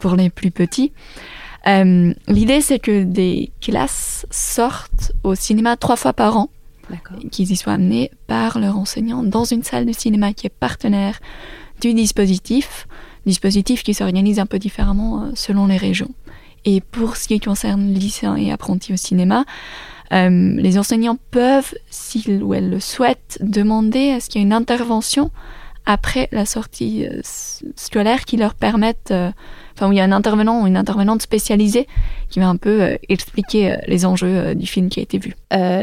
pour 0.00 0.12
les 0.16 0.30
plus 0.30 0.50
petits. 0.50 0.92
Euh, 1.66 2.12
L'idée, 2.28 2.60
c'est 2.60 2.78
que 2.78 3.04
des 3.04 3.50
classes 3.60 4.26
sortent 4.30 5.12
au 5.22 5.34
cinéma 5.34 5.76
trois 5.76 5.96
fois 5.96 6.12
par 6.12 6.36
an, 6.36 6.50
qu'ils 7.30 7.50
y 7.50 7.56
soient 7.56 7.74
amenés 7.74 8.10
par 8.26 8.58
leur 8.58 8.76
enseignant 8.76 9.22
dans 9.22 9.44
une 9.44 9.62
salle 9.62 9.86
de 9.86 9.92
cinéma 9.92 10.32
qui 10.32 10.46
est 10.46 10.50
partenaire 10.50 11.20
du 11.80 11.94
dispositif, 11.94 12.86
dispositif 13.26 13.82
qui 13.82 13.94
s'organise 13.94 14.38
un 14.38 14.46
peu 14.46 14.58
différemment 14.58 15.22
euh, 15.22 15.30
selon 15.34 15.66
les 15.66 15.78
régions. 15.78 16.10
Et 16.64 16.80
pour 16.80 17.16
ce 17.16 17.28
qui 17.28 17.40
concerne 17.40 17.92
lycéens 17.92 18.36
et 18.36 18.50
apprentis 18.50 18.92
au 18.92 18.96
cinéma, 18.96 19.44
euh, 20.12 20.54
les 20.56 20.78
enseignants 20.78 21.18
peuvent, 21.30 21.74
s'ils 21.90 22.42
ou 22.42 22.54
elles 22.54 22.70
le 22.70 22.80
souhaitent, 22.80 23.38
demander 23.40 24.10
à 24.10 24.20
ce 24.20 24.28
qu'il 24.28 24.40
y 24.40 24.44
ait 24.44 24.46
une 24.46 24.52
intervention 24.52 25.30
après 25.86 26.28
la 26.32 26.46
sortie 26.46 27.06
euh, 27.06 27.20
scolaire 27.76 28.24
qui 28.24 28.36
leur 28.36 28.54
permette 28.54 29.10
euh, 29.10 29.30
enfin 29.74 29.88
où 29.88 29.92
il 29.92 29.96
y 29.96 30.00
a 30.00 30.04
un 30.04 30.12
intervenant 30.12 30.62
ou 30.62 30.66
une 30.66 30.76
intervenante 30.76 31.22
spécialisée 31.22 31.86
qui 32.28 32.40
va 32.40 32.48
un 32.48 32.56
peu 32.56 32.82
euh, 32.82 32.96
expliquer 33.08 33.72
euh, 33.72 33.76
les 33.86 34.06
enjeux 34.06 34.36
euh, 34.36 34.54
du 34.54 34.66
film 34.66 34.88
qui 34.88 35.00
a 35.00 35.02
été 35.02 35.18
vu. 35.18 35.34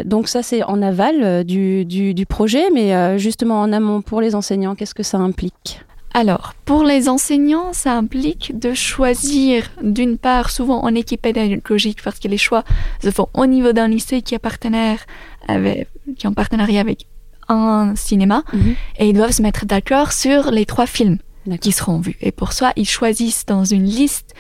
donc 0.06 0.28
ça 0.28 0.44
c'est 0.44 0.64
en 0.64 0.82
aval 0.82 1.44
du, 1.44 1.86
du, 1.86 2.14
du, 2.14 2.26
projet, 2.26 2.70
mais 2.74 3.18
justement 3.18 3.62
en 3.62 3.72
amont 3.72 4.02
pour 4.02 4.22
les 4.22 4.36
enseignants, 4.36 4.76
qu'est-ce 4.76 4.96
que 4.96 5.04
ça 5.04 5.18
implique? 5.18 5.82
Alors, 6.14 6.54
pour 6.66 6.84
les 6.84 7.08
enseignants, 7.08 7.72
ça 7.72 7.94
implique 7.94 8.60
de 8.60 8.74
choisir, 8.74 9.72
d'une 9.82 10.18
part, 10.18 10.50
souvent 10.50 10.84
en 10.84 10.94
équipe 10.94 11.22
pédagogique, 11.22 12.04
parce 12.04 12.20
que 12.20 12.28
les 12.28 12.38
choix 12.38 12.66
se 13.02 13.12
font 13.12 13.30
au 13.34 13.46
niveau 13.46 13.72
d'un 13.72 13.88
lycée 13.88 14.22
qui 14.22 14.36
est 14.36 14.40
partenaire 14.40 15.06
avec, 15.48 15.88
qui 16.18 16.26
est 16.26 16.30
en 16.30 16.34
partenariat 16.34 16.82
avec 16.82 17.08
un 17.48 17.94
cinéma, 17.96 18.44
mm 18.52 18.60
-hmm. 18.60 18.76
et 19.00 19.10
ils 19.10 19.14
doivent 19.14 19.32
se 19.32 19.42
mettre 19.42 19.66
d'accord 19.66 20.12
sur 20.12 20.52
les 20.52 20.66
trois 20.66 20.88
films 20.98 21.18
qui 21.58 21.72
seront 21.72 22.00
vus. 22.00 22.18
Et 22.22 22.32
pour 22.32 22.52
ça, 22.54 22.74
ils 22.76 22.88
choisissent 22.88 23.46
dans 23.46 23.66
une 23.66 23.86
liste 23.86 24.34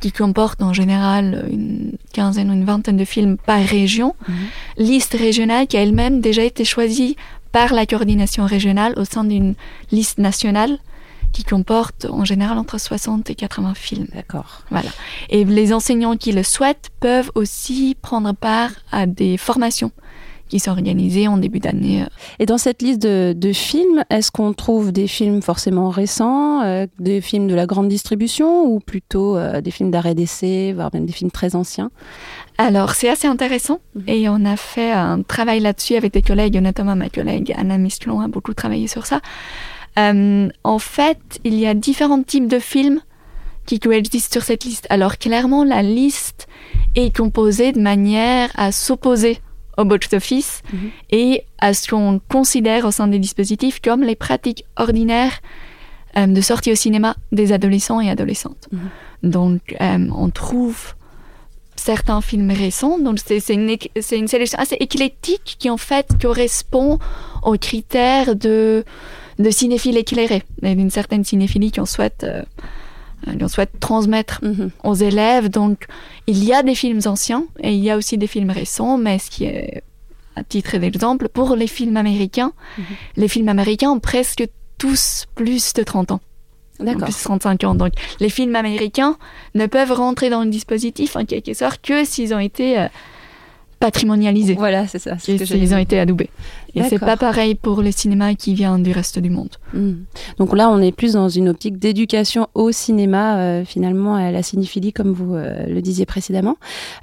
qui 0.00 0.12
comporte 0.12 0.62
en 0.62 0.72
général 0.72 1.46
une 1.50 1.92
quinzaine 2.12 2.50
ou 2.50 2.54
une 2.54 2.64
vingtaine 2.64 2.96
de 2.96 3.04
films 3.04 3.36
par 3.36 3.62
région, 3.62 4.14
-hmm. 4.18 4.32
liste 4.78 5.14
régionale 5.14 5.66
qui 5.66 5.76
a 5.76 5.82
elle-même 5.82 6.20
déjà 6.20 6.42
été 6.42 6.64
choisie 6.64 7.16
par 7.52 7.74
la 7.74 7.84
coordination 7.86 8.46
régionale 8.46 8.94
au 8.96 9.04
sein 9.04 9.24
d'une 9.24 9.54
liste 9.92 10.18
nationale 10.18 10.78
qui 11.32 11.44
comporte 11.44 12.06
en 12.10 12.24
général 12.24 12.58
entre 12.58 12.78
60 12.78 13.30
et 13.30 13.34
80 13.34 13.74
films. 13.74 14.08
D'accord. 14.14 14.62
Voilà. 14.70 14.90
Et 15.28 15.44
les 15.44 15.72
enseignants 15.72 16.16
qui 16.16 16.32
le 16.32 16.42
souhaitent 16.42 16.90
peuvent 17.00 17.30
aussi 17.34 17.96
prendre 18.00 18.32
part 18.32 18.70
à 18.90 19.06
des 19.06 19.36
formations 19.36 19.92
qui 20.50 20.60
sont 20.60 20.72
organisés 20.72 21.28
en 21.28 21.38
début 21.38 21.60
d'année. 21.60 22.04
Et 22.38 22.44
dans 22.44 22.58
cette 22.58 22.82
liste 22.82 23.00
de, 23.00 23.32
de 23.34 23.52
films, 23.52 24.04
est-ce 24.10 24.30
qu'on 24.30 24.52
trouve 24.52 24.92
des 24.92 25.06
films 25.06 25.40
forcément 25.40 25.88
récents, 25.88 26.62
euh, 26.62 26.86
des 26.98 27.20
films 27.20 27.46
de 27.46 27.54
la 27.54 27.66
grande 27.66 27.88
distribution 27.88 28.64
ou 28.64 28.80
plutôt 28.80 29.36
euh, 29.36 29.60
des 29.60 29.70
films 29.70 29.90
d'arrêt 29.90 30.14
d'essai, 30.14 30.72
voire 30.74 30.90
même 30.92 31.06
des 31.06 31.12
films 31.12 31.30
très 31.30 31.54
anciens? 31.54 31.90
Alors, 32.58 32.90
c'est 32.90 33.08
assez 33.08 33.28
intéressant 33.28 33.78
-hmm. 33.96 34.12
et 34.14 34.28
on 34.28 34.44
a 34.44 34.56
fait 34.56 34.92
un 34.92 35.22
travail 35.22 35.60
là-dessus 35.60 35.94
avec 35.94 36.12
des 36.12 36.22
collègues, 36.22 36.56
notamment 36.60 36.96
ma 36.96 37.08
collègue 37.08 37.54
Anna 37.56 37.78
Mistlon 37.78 38.20
a 38.20 38.28
beaucoup 38.28 38.54
travaillé 38.54 38.88
sur 38.88 39.06
ça. 39.06 39.20
Euh, 39.98 40.48
en 40.64 40.78
fait, 40.78 41.22
il 41.44 41.54
y 41.54 41.66
a 41.66 41.74
différents 41.74 42.22
types 42.22 42.48
de 42.48 42.58
films 42.58 43.00
qui 43.66 43.78
coexistent 43.78 44.32
sur 44.32 44.42
cette 44.42 44.64
liste. 44.64 44.86
Alors 44.90 45.16
clairement, 45.18 45.64
la 45.64 45.82
liste 45.82 46.48
est 46.96 47.16
composée 47.16 47.70
de 47.72 47.80
manière 47.80 48.50
à 48.56 48.72
s'opposer 48.72 49.38
au 49.80 49.84
box-office 49.84 50.62
Mhm. 50.72 50.90
et 51.10 51.44
à 51.58 51.72
ce 51.74 51.88
qu'on 51.88 52.20
considère 52.28 52.84
au 52.84 52.90
sein 52.90 53.08
des 53.08 53.18
dispositifs 53.18 53.80
comme 53.80 54.02
les 54.02 54.16
pratiques 54.16 54.64
ordinaires 54.76 55.40
euh, 56.16 56.26
de 56.26 56.40
sortie 56.40 56.72
au 56.72 56.74
cinéma 56.74 57.14
des 57.32 57.52
adolescents 57.52 58.00
et 58.00 58.10
adolescentes. 58.10 58.68
Mhm. 58.72 59.30
Donc, 59.30 59.60
euh, 59.80 60.08
on 60.16 60.28
trouve 60.30 60.94
certains 61.76 62.20
films 62.20 62.50
récents. 62.50 62.98
Donc, 62.98 63.18
c'est 63.24 63.54
une, 63.54 63.76
une 64.12 64.28
sélection 64.28 64.58
assez 64.58 64.76
éclectique 64.80 65.56
qui, 65.58 65.70
en 65.70 65.76
fait, 65.76 66.08
correspond 66.20 66.98
aux 67.42 67.56
critères 67.56 68.34
de, 68.36 68.84
de 69.38 69.50
cinéphile 69.50 69.96
éclairé 69.96 70.42
et 70.62 70.74
d'une 70.74 70.90
certaine 70.90 71.24
cinéphilie 71.24 71.72
qu'on 71.72 71.86
souhaite, 71.86 72.24
euh, 72.24 72.42
euh, 73.28 73.36
qu'on 73.38 73.48
souhaite 73.48 73.78
transmettre 73.80 74.40
Mhm. 74.42 74.70
aux 74.84 74.94
élèves. 74.94 75.48
Donc, 75.48 75.86
il 76.26 76.42
y 76.44 76.52
a 76.52 76.62
des 76.62 76.74
films 76.74 77.00
anciens 77.06 77.44
et 77.62 77.72
il 77.74 77.80
y 77.82 77.90
a 77.90 77.96
aussi 77.96 78.18
des 78.18 78.26
films 78.26 78.50
récents, 78.50 78.96
mais 78.98 79.18
ce 79.18 79.30
qui 79.30 79.44
est, 79.44 79.82
à 80.36 80.44
titre 80.44 80.76
d'exemple, 80.78 81.28
pour 81.28 81.56
les 81.56 81.66
films 81.66 81.96
américains, 81.96 82.52
Mhm. 82.78 82.84
les 83.16 83.28
films 83.28 83.48
américains 83.48 83.90
ont 83.90 84.00
presque 84.00 84.46
tous 84.78 85.26
plus 85.34 85.72
de 85.74 85.82
30 85.82 86.10
ans. 86.12 86.20
D'accord. 86.78 87.02
Plus 87.04 87.16
de 87.18 87.22
35 87.22 87.64
ans. 87.64 87.74
Donc, 87.74 87.92
les 88.20 88.30
films 88.30 88.56
américains 88.56 89.16
ne 89.54 89.66
peuvent 89.66 89.92
rentrer 89.92 90.30
dans 90.30 90.42
le 90.42 90.48
dispositif, 90.48 91.14
en 91.16 91.26
quelque 91.26 91.52
sorte, 91.52 91.82
que 91.82 92.04
s'ils 92.06 92.32
ont 92.32 92.38
été 92.38 92.78
euh, 92.78 92.86
patrimonialisés, 93.80 94.54
Voilà, 94.54 94.86
c'est 94.86 94.98
ça. 95.00 95.18
ce 95.18 95.32
que 95.32 95.44
s'ils 95.44 95.74
ont 95.74 95.78
été 95.78 95.98
adoubés. 95.98 96.30
Et 96.76 96.82
c'est 96.84 96.98
pas 97.00 97.16
pareil 97.16 97.54
pour 97.56 97.82
le 97.82 97.90
cinéma 97.90 98.34
qui 98.36 98.54
vient 98.54 98.78
du 98.78 98.92
reste 98.92 99.18
du 99.18 99.30
monde. 99.30 99.48
Mhm. 99.74 100.04
Donc 100.38 100.54
là, 100.54 100.68
on 100.70 100.80
est 100.80 100.92
plus 100.92 101.14
dans 101.14 101.28
une 101.28 101.48
optique 101.48 101.78
d'éducation 101.78 102.46
au 102.54 102.70
cinéma, 102.70 103.38
euh, 103.38 103.64
finalement, 103.64 104.14
à 104.14 104.30
la 104.30 104.42
cinéphilie, 104.44 104.92
comme 104.92 105.12
vous 105.12 105.34
euh, 105.34 105.66
le 105.66 105.80
disiez 105.82 106.06
précédemment. 106.06 106.56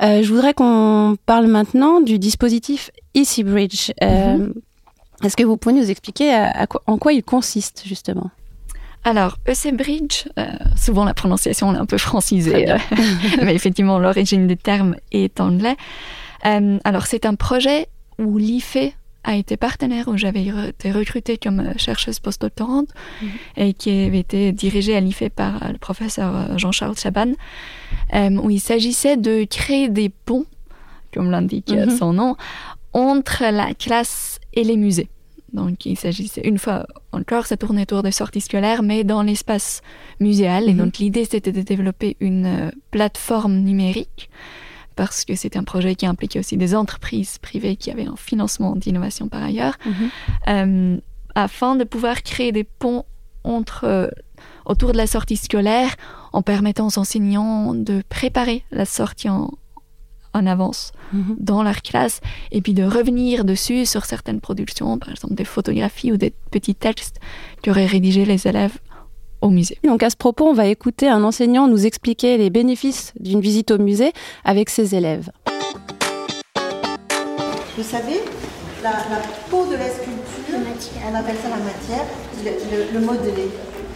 Euh, 0.04 0.22
je 0.24 0.34
voudrais 0.34 0.54
qu'on 0.54 1.18
parle 1.26 1.48
maintenant 1.48 2.00
du 2.00 2.20
dispositif 2.20 2.92
Easy 3.14 3.44
Bridge. 3.44 3.92
Euh, 4.04 4.48
Est-ce 5.24 5.36
que 5.36 5.44
vous 5.44 5.58
pouvez 5.58 5.74
nous 5.76 5.90
expliquer 5.90 6.32
à- 6.32 6.52
à 6.52 6.68
quoi- 6.68 6.84
en 6.86 6.98
quoi 7.00 7.12
il 7.12 7.24
consiste, 7.24 7.82
justement? 7.86 8.30
Alors, 9.04 9.38
EC 9.48 9.72
Bridge, 9.76 10.26
euh, 10.38 10.46
souvent 10.76 11.06
la 11.06 11.14
prononciation 11.16 11.74
est 11.74 11.78
un 11.78 11.86
peu 11.88 11.98
francisée, 11.98 12.68
mais 13.42 13.56
effectivement 13.56 13.98
l'origine 14.00 14.48
du 14.48 14.58
terme 14.58 14.96
est 15.12 15.40
anglais. 15.40 15.76
Euh, 16.46 16.78
alors, 16.84 17.06
c'est 17.08 17.26
un 17.26 17.36
projet 17.36 17.88
où 18.20 18.38
l'IFE 18.38 18.78
a 19.24 19.36
été 19.36 19.58
partenaire, 19.58 20.08
où 20.08 20.16
j'avais 20.18 20.46
été 20.70 20.92
recrutée 20.92 21.38
comme 21.38 21.60
euh, 21.60 21.74
chercheuse 21.78 22.20
postdoctorante 22.20 22.90
Mhm. 23.22 23.30
et 23.58 23.74
qui 23.74 23.90
avait 24.06 24.20
été 24.20 24.52
dirigée 24.54 24.96
à 24.96 25.02
l'IFE 25.02 25.30
par 25.36 25.64
euh, 25.64 25.72
le 25.74 25.78
professeur 25.78 26.58
Jean-Charles 26.58 26.98
Chaban, 26.98 27.34
euh, 28.14 28.30
où 28.42 28.50
il 28.50 28.60
s'agissait 28.62 29.18
de 29.18 29.44
créer 29.44 29.90
des 29.90 30.10
ponts, 30.10 30.46
comme 31.14 31.30
l'indique 31.30 31.72
Mhm. 31.72 31.90
son 31.98 32.14
nom, 32.14 32.36
entre 32.94 33.44
la 33.52 33.74
classe 33.74 34.40
et 34.54 34.64
les 34.64 34.78
musées. 34.78 35.10
Donc, 35.54 35.86
il 35.86 35.98
s'agissait 35.98 36.42
une 36.42 36.58
fois 36.58 36.86
encore, 37.12 37.46
ça 37.48 37.58
tournait 37.58 37.82
autour 37.84 38.04
des 38.04 38.12
sorties 38.12 38.42
scolaires, 38.42 38.84
mais 38.84 39.04
dans 39.04 39.24
l'espace 39.24 39.82
muséal. 40.20 40.70
Et 40.70 40.74
Mhm. 40.74 40.78
donc, 40.78 40.98
l'idée, 41.00 41.26
c'était 41.26 41.52
de 41.52 41.62
développer 41.62 42.16
une 42.20 42.46
euh, 42.46 42.72
plateforme 42.92 43.58
numérique, 43.60 44.30
parce 44.98 45.24
que 45.24 45.36
c'était 45.36 45.58
un 45.60 45.64
projet 45.64 45.96
qui 45.96 46.06
impliquait 46.06 46.40
aussi 46.40 46.58
des 46.58 46.76
entreprises 46.76 47.38
privées 47.38 47.78
qui 47.78 47.90
avaient 47.92 48.08
un 48.08 48.18
financement 48.18 48.76
d'innovation 48.76 49.30
par 49.30 49.42
ailleurs, 49.44 49.76
euh, 50.50 50.98
afin 51.36 51.76
de 51.76 51.86
pouvoir 51.86 52.24
créer 52.24 52.52
des 52.52 52.66
ponts 52.66 53.06
entre, 53.44 53.86
euh, 53.86 54.08
autour 54.66 54.92
de 54.92 54.98
la 54.98 55.08
sortie 55.08 55.38
scolaire, 55.38 55.96
en 56.34 56.42
permettant 56.42 56.88
aux 56.88 57.00
enseignants 57.00 57.74
de 57.74 58.04
préparer 58.10 58.64
la 58.72 58.86
sortie 58.86 59.30
en, 59.30 59.52
en 60.34 60.46
avance 60.46 60.92
Mhm. 61.14 61.38
dans 61.40 61.64
leur 61.64 61.82
classe 61.84 62.20
et 62.52 62.62
puis 62.62 62.74
de 62.74 62.84
revenir 62.84 63.46
dessus 63.46 63.86
sur 63.86 64.04
certaines 64.04 64.42
productions, 64.42 64.98
par 64.98 65.10
exemple 65.12 65.36
des 65.36 65.46
photographies 65.46 66.12
ou 66.12 66.18
des 66.18 66.34
petits 66.52 66.76
textes 66.76 67.20
qu'auraient 67.64 67.86
rédigés 67.86 68.26
les 68.26 68.46
élèves 68.46 68.78
au 69.42 69.50
musée. 69.50 69.78
Donc 69.84 70.04
à 70.04 70.10
ce 70.10 70.16
propos, 70.16 70.46
on 70.48 70.54
va 70.54 70.68
écouter 70.68 71.08
un 71.08 71.24
enseignant 71.24 71.68
nous 71.68 71.86
expliquer 71.86 72.38
les 72.38 72.50
bénéfices 72.50 73.14
d'une 73.20 73.42
visite 73.42 73.72
au 73.72 73.78
musée 73.78 74.12
avec 74.44 74.70
ses 74.70 74.96
élèves. 74.96 75.30
Vous 77.78 77.84
savez, 77.84 78.22
la, 78.84 78.90
la 78.92 79.22
peau 79.50 79.66
de 79.66 79.74
la 79.76 79.90
sculpture, 79.90 80.56
on 81.10 81.16
appelle 81.16 81.36
ça 81.44 81.50
la 81.50 81.58
matière, 81.58 82.06
le, 82.44 82.52
le- 82.94 83.00
le 83.00 83.06
modelé. 83.06 83.48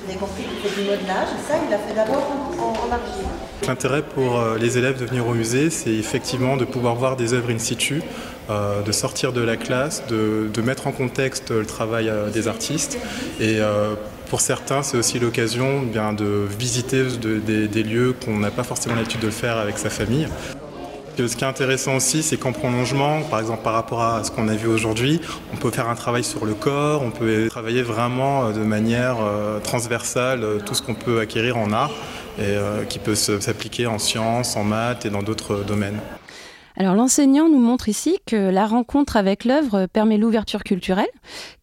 Vous 0.04 0.10
avez 0.12 0.20
compris 0.20 0.44
qu'il 0.44 0.70
fait 0.70 0.82
du 0.82 0.88
modelage, 0.88 1.28
et 1.30 1.52
ça, 1.52 1.58
il 1.64 1.70
l'a 1.70 1.78
fait 1.78 1.94
d'abord 1.96 2.24
en, 2.60 2.70
en 2.88 2.92
argile. 2.92 3.26
L'intérêt 3.68 4.02
pour 4.02 4.40
euh, 4.40 4.58
les 4.58 4.78
élèves 4.78 5.00
de 5.00 5.06
venir 5.06 5.28
au 5.28 5.34
musée, 5.34 5.70
c'est 5.70 5.94
effectivement 5.94 6.58
de 6.58 6.66
pouvoir 6.66 6.96
voir 6.96 7.16
des 7.16 7.34
œuvres 7.34 7.52
in 7.52 7.60
situ, 7.60 8.02
euh, 8.50 8.82
de 8.82 8.92
sortir 8.92 9.32
de 9.32 9.42
la 9.42 9.58
classe, 9.58 10.04
de, 10.10 10.50
de 10.52 10.62
mettre 10.62 10.88
en 10.88 10.92
contexte 10.92 11.52
le 11.52 11.66
travail 11.66 12.10
euh, 12.10 12.30
des 12.32 12.48
artistes. 12.48 12.98
Et 13.40 13.58
euh, 13.60 13.94
pour 14.32 14.40
certains, 14.40 14.82
c'est 14.82 14.96
aussi 14.96 15.20
l'occasion 15.20 15.84
de 15.84 16.48
visiter 16.58 17.04
de- 17.04 17.40
des, 17.40 17.68
des 17.68 17.84
lieux 17.84 18.16
qu'on 18.24 18.38
n'a 18.38 18.50
pas 18.50 18.64
forcément 18.64 18.96
l'habitude 18.96 19.20
de 19.20 19.26
le 19.26 19.32
faire 19.34 19.58
avec 19.58 19.78
sa 19.78 19.90
famille. 19.90 20.26
Ce 21.18 21.36
qui 21.36 21.44
est 21.44 21.48
intéressant 21.48 21.98
aussi, 21.98 22.24
c'est 22.24 22.38
qu'en 22.38 22.54
prolongement, 22.54 23.24
par 23.24 23.42
exemple 23.42 23.62
par 23.62 23.74
rapport 23.74 24.02
à 24.02 24.24
ce 24.24 24.32
qu'on 24.32 24.48
a 24.48 24.56
vu 24.56 24.68
aujourd'hui, 24.68 25.20
on 25.54 25.58
peut 25.58 25.70
faire 25.70 25.90
un 25.90 25.96
travail 25.96 26.24
sur 26.24 26.46
le 26.46 26.54
corps, 26.54 27.02
on 27.04 27.12
peut 27.12 27.50
travailler 27.50 27.82
vraiment 27.82 28.46
euh, 28.46 28.52
de 28.54 28.64
manière 28.64 29.18
euh, 29.22 29.60
transversale 29.60 30.46
euh, 30.46 30.60
tout 30.66 30.76
ce 30.76 30.82
qu'on 30.82 30.96
peut 30.96 31.20
acquérir 31.20 31.58
en 31.58 31.74
art 31.74 31.92
et 32.40 32.56
qui 32.88 32.98
peut 32.98 33.14
s'appliquer 33.14 33.88
en 33.88 34.00
sciences, 34.00 34.56
en 34.56 34.64
maths 34.64 35.06
et 35.06 35.10
dans 35.10 35.22
d'autres 35.22 35.66
domaines. 35.68 36.00
Alors 36.78 36.96
l'enseignant 36.96 37.50
nous 37.50 37.60
montre 37.60 37.90
ici 37.90 38.20
que 38.26 38.50
la 38.50 38.66
rencontre 38.66 39.18
avec 39.18 39.46
l'œuvre 39.46 39.88
permet 39.88 40.18
l'ouverture 40.18 40.64
culturelle, 40.64 41.10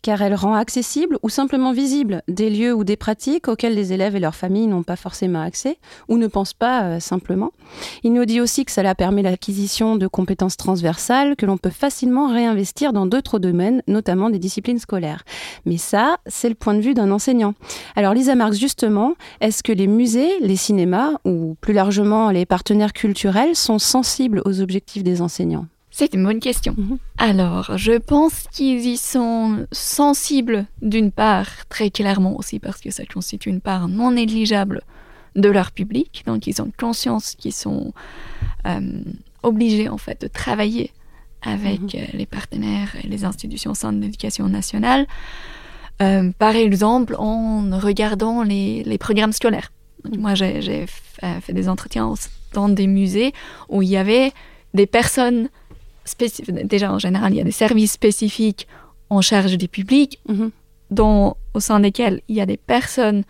car 0.02 0.22
elle 0.22 0.34
rend 0.34 0.54
accessible 0.54 1.18
ou 1.22 1.28
simplement 1.28 1.72
visible 1.72 2.22
des 2.28 2.50
lieux 2.50 2.74
ou 2.74 2.84
des 2.84 2.96
pratiques 2.96 3.48
auxquels 3.48 3.74
les 3.74 3.92
élèves 3.92 4.16
et 4.16 4.20
leurs 4.20 4.34
familles 4.34 4.66
n'ont 4.66 4.82
pas 4.82 4.96
forcément 4.96 5.40
accès 5.40 5.78
ou 6.08 6.18
ne 6.18 6.26
pensent 6.26 6.54
pas 6.54 6.82
euh, 6.82 7.00
simplement. 7.00 7.52
Il 8.02 8.12
nous 8.12 8.24
dit 8.24 8.40
aussi 8.40 8.64
que 8.64 8.72
cela 8.72 8.94
permet 8.94 9.22
l'acquisition 9.22 9.96
de 9.96 10.06
compétences 10.06 10.56
transversales 10.56 11.36
que 11.36 11.46
l'on 11.46 11.58
peut 11.58 11.70
facilement 11.70 12.32
réinvestir 12.32 12.92
dans 12.92 13.06
d'autres 13.06 13.38
domaines, 13.38 13.82
notamment 13.86 14.30
des 14.30 14.38
disciplines 14.38 14.78
scolaires. 14.78 15.24
Mais 15.64 15.78
ça, 15.78 16.18
c'est 16.26 16.48
le 16.48 16.54
point 16.54 16.74
de 16.74 16.80
vue 16.80 16.94
d'un 16.94 17.10
enseignant. 17.10 17.54
Alors 17.96 18.14
Lisa 18.14 18.34
Marx, 18.34 18.58
justement, 18.58 19.14
est-ce 19.40 19.62
que 19.62 19.72
les 19.72 19.86
musées, 19.86 20.30
les 20.40 20.56
cinémas 20.56 21.12
ou 21.24 21.56
plus 21.60 21.72
largement 21.72 22.30
les 22.30 22.46
partenaires 22.46 22.92
culturels 22.92 23.56
sont 23.56 23.78
sensibles 23.78 24.42
aux 24.44 24.60
objectifs 24.60 25.02
des 25.08 25.20
enseignants 25.22 25.66
C'est 25.90 26.14
une 26.14 26.24
bonne 26.24 26.40
question. 26.40 26.74
Mhm. 26.76 26.98
Alors, 27.18 27.76
je 27.76 27.92
pense 27.98 28.46
qu'ils 28.52 28.84
y 28.86 28.96
sont 28.96 29.66
sensibles 29.72 30.66
d'une 30.82 31.10
part, 31.10 31.48
très 31.68 31.90
clairement 31.90 32.36
aussi 32.38 32.58
parce 32.58 32.80
que 32.80 32.90
ça 32.90 33.04
constitue 33.06 33.50
une 33.50 33.60
part 33.60 33.88
non 33.88 34.10
négligeable 34.12 34.82
de 35.36 35.48
leur 35.48 35.70
public. 35.72 36.22
Donc, 36.26 36.46
ils 36.46 36.60
ont 36.62 36.70
conscience 36.78 37.34
qu'ils 37.38 37.52
sont 37.66 37.92
euh, 38.66 39.02
obligés 39.42 39.88
en 39.88 39.98
fait 39.98 40.20
de 40.20 40.28
travailler 40.28 40.90
avec 41.42 41.80
Mhm. 41.80 41.90
euh, 41.94 42.06
les 42.14 42.26
partenaires 42.26 42.92
et 43.02 43.06
les 43.06 43.24
institutions 43.24 43.70
au 43.72 43.74
sein 43.82 43.92
de 43.92 44.00
l'éducation 44.00 44.48
nationale. 44.48 45.06
Euh, 46.00 46.30
par 46.38 46.54
exemple, 46.54 47.14
en 47.18 47.78
regardant 47.78 48.42
les, 48.42 48.82
les 48.84 48.98
programmes 48.98 49.32
scolaires. 49.32 49.70
Donc, 50.04 50.14
Mhm. 50.14 50.20
Moi, 50.20 50.34
j'ai 50.34 50.86
fait 51.44 51.52
des 51.52 51.68
entretiens 51.68 52.14
dans 52.52 52.68
des 52.68 52.86
musées 52.86 53.32
où 53.68 53.82
il 53.82 53.88
y 53.88 53.96
avait 53.96 54.32
des 54.74 54.86
personnes 54.86 55.48
spécifiques. 56.04 56.54
Déjà, 56.66 56.92
en 56.92 56.98
général, 56.98 57.32
il 57.32 57.36
y 57.36 57.40
a 57.40 57.44
des 57.44 57.50
services 57.50 57.92
spécifiques 57.92 58.66
en 59.10 59.20
charge 59.20 59.56
du 59.56 59.68
public, 59.68 60.18
Mhm. 60.28 60.50
dont, 60.90 61.34
au 61.54 61.60
sein 61.60 61.80
desquels 61.80 62.20
il 62.28 62.36
y 62.36 62.40
a 62.40 62.46
des 62.46 62.56
personnes 62.56 63.24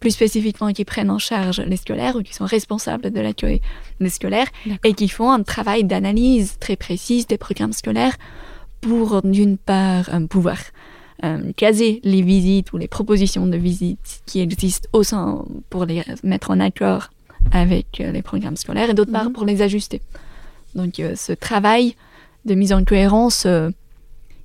plus 0.00 0.10
spécifiquement 0.12 0.72
qui 0.72 0.84
prennent 0.84 1.10
en 1.10 1.18
charge 1.18 1.60
les 1.60 1.76
scolaires 1.76 2.14
ou 2.16 2.22
qui 2.22 2.32
sont 2.32 2.44
responsables 2.44 3.10
de 3.10 3.20
l'accueil 3.20 3.60
des 4.00 4.10
scolaires 4.10 4.46
et 4.84 4.94
qui 4.94 5.08
font 5.08 5.30
un 5.30 5.42
travail 5.42 5.82
d'analyse 5.82 6.56
très 6.60 6.76
précise 6.76 7.26
des 7.26 7.36
programmes 7.38 7.72
scolaires 7.72 8.16
pour, 8.80 9.22
d'une 9.22 9.58
part, 9.58 10.08
euh, 10.14 10.24
pouvoir 10.28 10.58
euh, 11.24 11.50
caser 11.56 12.00
les 12.04 12.22
visites 12.22 12.72
ou 12.72 12.78
les 12.78 12.86
propositions 12.86 13.44
de 13.48 13.56
visites 13.56 14.20
qui 14.24 14.38
existent 14.40 14.88
au 14.92 15.02
sein 15.02 15.44
pour 15.68 15.84
les 15.84 16.04
mettre 16.22 16.52
en 16.52 16.60
accord 16.60 17.08
avec 17.50 18.00
euh, 18.00 18.12
les 18.12 18.22
programmes 18.22 18.56
scolaires 18.56 18.90
et 18.90 18.94
d'autre 18.94 19.10
part 19.10 19.24
Mhm. 19.26 19.32
pour 19.32 19.44
les 19.44 19.62
ajuster. 19.62 20.00
Donc 20.78 21.00
euh, 21.00 21.14
ce 21.16 21.32
travail 21.32 21.94
de 22.44 22.54
mise 22.54 22.72
en 22.72 22.84
cohérence, 22.84 23.44
euh, 23.46 23.70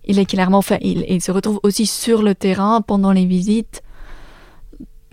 il 0.03 0.19
est 0.19 0.25
clairement. 0.25 0.61
Il, 0.81 1.21
se 1.21 1.31
retrouve 1.31 1.59
aussi 1.63 1.85
sur 1.85 2.23
le 2.23 2.35
terrain 2.35 2.81
pendant 2.81 3.11
les 3.11 3.25
visites 3.25 3.83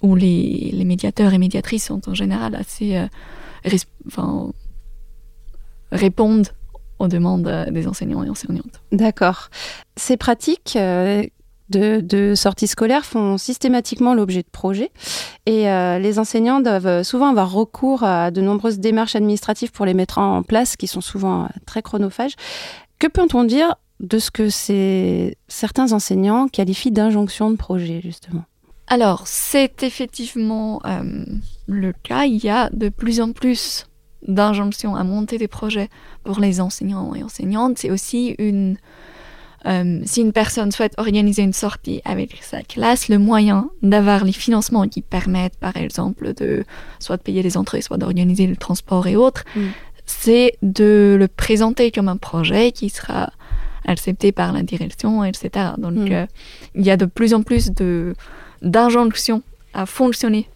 où 0.02 0.16
les, 0.16 0.70
les 0.72 0.84
médiateurs 0.84 1.32
et 1.34 1.38
médiatrices 1.38 1.84
sont 1.84 2.08
en 2.08 2.14
général 2.14 2.54
assez... 2.54 2.96
euh, 2.96 3.06
enfin, 4.06 4.50
répondent 5.92 6.48
aux 6.98 7.08
demandes 7.08 7.66
des 7.70 7.86
enseignants 7.86 8.24
et 8.24 8.30
enseignantes. 8.30 8.82
D'accord. 8.92 9.50
Ces 9.96 10.16
pratiques, 10.16 10.76
euh, 11.74 12.00
de, 12.00 12.34
sorties 12.34 12.66
scolaires 12.66 13.04
font 13.04 13.38
systématiquement 13.38 14.14
l'objet 14.14 14.42
de 14.42 14.50
projets 14.50 14.90
et 15.46 15.68
euh, 15.68 15.98
les 15.98 16.18
enseignants 16.18 16.60
doivent 16.60 17.02
souvent 17.02 17.28
avoir 17.28 17.52
recours 17.52 18.02
à 18.02 18.30
de 18.30 18.40
nombreuses 18.40 18.78
démarches 18.78 19.16
administratives 19.16 19.72
pour 19.72 19.86
les 19.86 19.94
mettre 19.94 20.18
en 20.18 20.42
place, 20.42 20.76
qui 20.76 20.86
sont 20.86 21.00
souvent 21.00 21.48
très 21.66 21.82
chronophages. 21.82 22.34
Que 22.98 23.06
peut-on 23.06 23.44
dire 23.44 23.76
de 24.00 24.18
ce 24.18 24.30
que 24.30 24.48
certains 25.48 25.92
enseignants 25.92 26.48
qualifient 26.48 26.90
d'injonction 26.90 27.50
de 27.50 27.56
projet, 27.56 28.00
justement? 28.02 28.44
Alors, 28.90 29.28
c'est 29.28 29.84
effectivement 29.84 30.80
euh, 30.84 31.24
le 31.68 31.92
cas. 31.92 32.24
Il 32.24 32.42
y 32.42 32.48
a 32.48 32.70
de 32.70 32.88
plus 32.88 33.20
en 33.20 33.32
plus 33.32 33.86
d'injonctions 34.26 34.96
à 34.96 35.04
monter 35.04 35.38
des 35.38 35.48
projets 35.48 35.88
pour 36.24 36.40
les 36.40 36.60
enseignants 36.60 37.14
et 37.14 37.22
enseignantes. 37.22 37.78
C'est 37.78 37.90
aussi 37.90 38.34
une 38.38 38.76
euh, 39.66 40.00
si 40.04 40.22
une 40.22 40.32
personne 40.32 40.72
souhaite 40.72 40.94
organiser 40.96 41.42
une 41.42 41.52
sortie 41.52 42.00
avec 42.04 42.38
sa 42.42 42.62
classe, 42.62 43.08
le 43.08 43.18
moyen 43.18 43.70
d'avoir 43.82 44.24
les 44.24 44.32
financements 44.32 44.88
qui 44.88 45.02
permettent, 45.02 45.58
par 45.58 45.76
exemple, 45.76 46.32
de 46.34 46.64
soit 46.98 47.18
de 47.18 47.22
payer 47.22 47.42
les 47.42 47.56
entrées, 47.56 47.82
soit 47.82 47.98
d'organiser 47.98 48.46
le 48.46 48.56
transport 48.56 49.06
et 49.06 49.16
autres, 49.16 49.44
mm. 49.54 49.60
c'est 50.06 50.56
de 50.62 51.16
le 51.18 51.28
présenter 51.28 51.90
comme 51.90 52.08
un 52.08 52.16
projet 52.16 52.72
qui 52.72 52.88
sera 52.88 53.30
accepté 53.86 54.32
par 54.32 54.52
la 54.52 54.62
direction, 54.62 55.24
etc. 55.24 55.72
Donc, 55.76 55.92
mm. 55.92 56.12
euh, 56.12 56.26
il 56.74 56.86
y 56.86 56.90
a 56.90 56.96
de 56.96 57.06
plus 57.06 57.34
en 57.34 57.42
plus 57.42 57.70
de 57.70 58.14
d'injonctions 58.62 59.42
à 59.72 59.86
fonctionner 59.86 60.48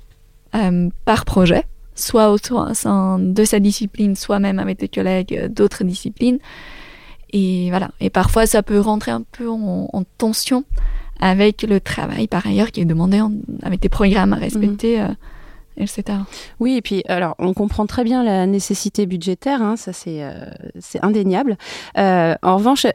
euh, 0.54 0.88
par 1.04 1.24
projet, 1.24 1.64
soit 1.94 2.30
au 2.30 2.38
sein 2.74 3.18
de 3.18 3.44
sa 3.44 3.60
discipline, 3.60 4.14
soit 4.14 4.38
même 4.38 4.58
avec 4.58 4.78
des 4.78 4.88
collègues 4.88 5.46
d'autres 5.48 5.84
disciplines. 5.84 6.38
Et 7.34 7.68
voilà. 7.70 7.90
Et 8.00 8.10
parfois, 8.10 8.46
ça 8.46 8.62
peut 8.62 8.80
rentrer 8.80 9.10
un 9.10 9.22
peu 9.22 9.50
en, 9.50 10.04
tension 10.16 10.64
avec 11.20 11.62
le 11.62 11.80
travail, 11.80 12.28
par 12.28 12.46
ailleurs, 12.46 12.70
qui 12.70 12.80
est 12.80 12.84
demandé 12.86 13.20
avec 13.62 13.80
des 13.80 13.88
programmes 13.88 14.32
à 14.32 14.36
respecter. 14.36 15.00
Mhm. 15.00 15.10
Euh, 15.10 15.14
etc. 15.76 16.18
Oui, 16.60 16.76
et 16.76 16.82
puis 16.82 17.02
alors 17.08 17.34
on 17.40 17.52
comprend 17.52 17.84
très 17.84 18.04
bien 18.04 18.22
la 18.22 18.46
nécessité 18.46 19.06
budgétaire, 19.06 19.60
hein, 19.60 19.74
ça 19.76 19.92
c'est 19.92 20.22
euh, 20.22 20.44
indéniable. 21.02 21.58
Euh, 21.98 22.36
en 22.44 22.56
revanche, 22.58 22.86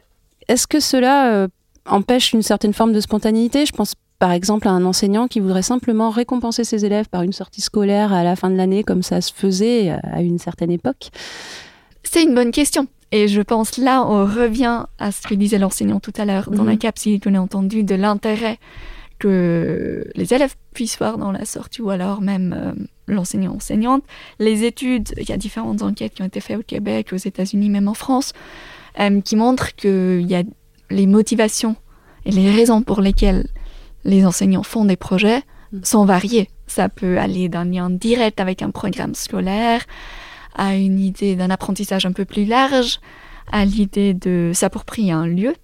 est-ce 0.48 0.66
que 0.66 0.80
cela 0.80 1.46
empêche 1.84 2.32
une 2.32 2.40
certaine 2.40 2.72
forme 2.72 2.94
de 2.94 3.00
spontanéité? 3.00 3.66
Je 3.66 3.72
pense 3.72 3.96
par 4.18 4.32
exemple 4.32 4.66
à 4.66 4.70
un 4.70 4.86
enseignant 4.86 5.28
qui 5.28 5.40
voudrait 5.40 5.60
simplement 5.60 6.08
récompenser 6.08 6.64
ses 6.64 6.86
élèves 6.86 7.10
par 7.10 7.20
une 7.20 7.34
sortie 7.34 7.60
scolaire 7.60 8.14
à 8.14 8.24
la 8.24 8.34
fin 8.34 8.48
de 8.48 8.56
l'année, 8.56 8.82
comme 8.82 9.02
ça 9.02 9.20
se 9.20 9.34
faisait 9.34 9.90
à 9.90 10.22
une 10.22 10.38
certaine 10.38 10.70
époque. 10.70 11.10
C'est 12.02 12.22
une 12.22 12.34
bonne 12.34 12.50
question. 12.50 12.88
Et 13.12 13.26
je 13.28 13.40
pense 13.40 13.76
là, 13.76 14.04
on 14.06 14.24
revient 14.24 14.84
à 14.98 15.10
ce 15.10 15.26
que 15.26 15.34
disait 15.34 15.58
l'enseignant 15.58 16.00
tout 16.00 16.12
à 16.16 16.24
l'heure 16.24 16.50
dans 16.50 16.64
la 16.64 16.72
mhm. 16.72 16.78
capsule 16.78 17.20
qu'on 17.20 17.34
a 17.34 17.40
entendu 17.40 17.82
de 17.82 17.94
l'intérêt 17.94 18.58
que 19.18 20.04
les 20.14 20.32
élèves 20.32 20.54
puissent 20.72 20.96
voir 20.98 21.18
dans 21.18 21.32
la 21.32 21.44
sortie 21.44 21.82
ou 21.82 21.90
alors 21.90 22.22
même 22.22 22.54
euh, 22.56 22.72
l'enseignant-enseignante. 23.06 24.02
Les 24.38 24.64
études, 24.64 25.12
il 25.16 25.28
y 25.28 25.32
a 25.32 25.36
différentes 25.36 25.82
enquêtes 25.82 26.14
qui 26.14 26.22
ont 26.22 26.26
été 26.26 26.40
faites 26.40 26.58
au 26.58 26.62
Québec, 26.62 27.08
aux 27.12 27.16
États-Unis, 27.16 27.68
même 27.68 27.88
en 27.88 27.94
France, 27.94 28.32
euh, 28.98 29.20
qui 29.20 29.36
montrent 29.36 29.74
qu'il 29.74 30.26
y 30.26 30.34
a 30.34 30.42
les 30.88 31.06
motivations 31.06 31.76
et 32.24 32.30
les 32.30 32.50
raisons 32.50 32.82
pour 32.82 33.00
lesquelles 33.00 33.46
les 34.04 34.24
enseignants 34.24 34.62
font 34.62 34.84
des 34.84 34.96
projets 34.96 35.42
mhm. 35.72 35.84
sont 35.84 36.04
variées. 36.04 36.48
Ça 36.66 36.88
peut 36.88 37.18
aller 37.18 37.48
d'un 37.48 37.64
lien 37.64 37.90
direct 37.90 38.40
avec 38.40 38.62
un 38.62 38.70
programme 38.70 39.14
scolaire, 39.14 39.84
à 40.60 40.76
une 40.76 41.00
idée 41.00 41.36
d'un 41.36 41.48
apprentissage 41.48 42.04
un 42.04 42.12
peu 42.12 42.26
plus 42.26 42.44
large, 42.44 43.00
à 43.50 43.64
l'idée 43.64 44.12
de 44.12 44.52
s'approprier 44.54 45.10
un 45.10 45.26
lieu, 45.26 45.54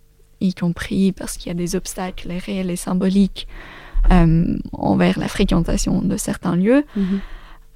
y 0.40 0.54
compris 0.54 1.12
parce 1.12 1.36
qu'il 1.36 1.48
y 1.48 1.50
a 1.50 1.54
des 1.54 1.76
obstacles 1.76 2.32
réels 2.32 2.70
et 2.70 2.76
symboliques 2.76 3.46
euh, 4.10 4.56
envers 4.72 5.18
la 5.18 5.28
fréquentation 5.28 6.00
de 6.00 6.16
certains 6.16 6.56
lieux. 6.56 6.82
Mhm. 6.96 7.20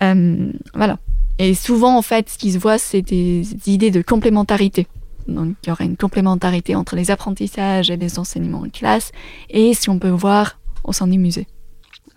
Euh, 0.02 0.52
voilà. 0.74 0.96
Et 1.38 1.52
souvent, 1.52 1.94
en 1.98 2.02
fait, 2.02 2.30
ce 2.30 2.38
qui 2.38 2.52
se 2.52 2.58
voit, 2.58 2.78
c'est 2.78 3.02
des 3.02 3.46
idées 3.66 3.90
de 3.90 4.00
complémentarité. 4.00 4.86
Donc, 5.28 5.56
il 5.62 5.68
y 5.68 5.72
aurait 5.72 5.84
une 5.84 5.98
complémentarité 5.98 6.74
entre 6.74 6.96
les 6.96 7.10
apprentissages 7.10 7.90
et 7.90 7.98
les 7.98 8.18
enseignements 8.18 8.60
en 8.60 8.70
classe, 8.70 9.12
et 9.50 9.74
si 9.74 9.90
on 9.90 9.98
peut 9.98 10.08
voir 10.08 10.58
au 10.84 10.94
sein 10.94 11.06
du 11.06 11.18
musée. 11.18 11.46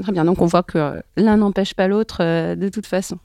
Très 0.01 0.11
bien, 0.11 0.25
donc 0.25 0.41
on 0.41 0.45
voit 0.45 0.63
que 0.63 1.03
l'un 1.17 1.37
n'empêche 1.37 1.75
pas 1.75 1.87
l'autre 1.87 2.17
euh, 2.21 2.55
de 2.55 2.69
toute 2.69 2.87
façon. 2.87 3.19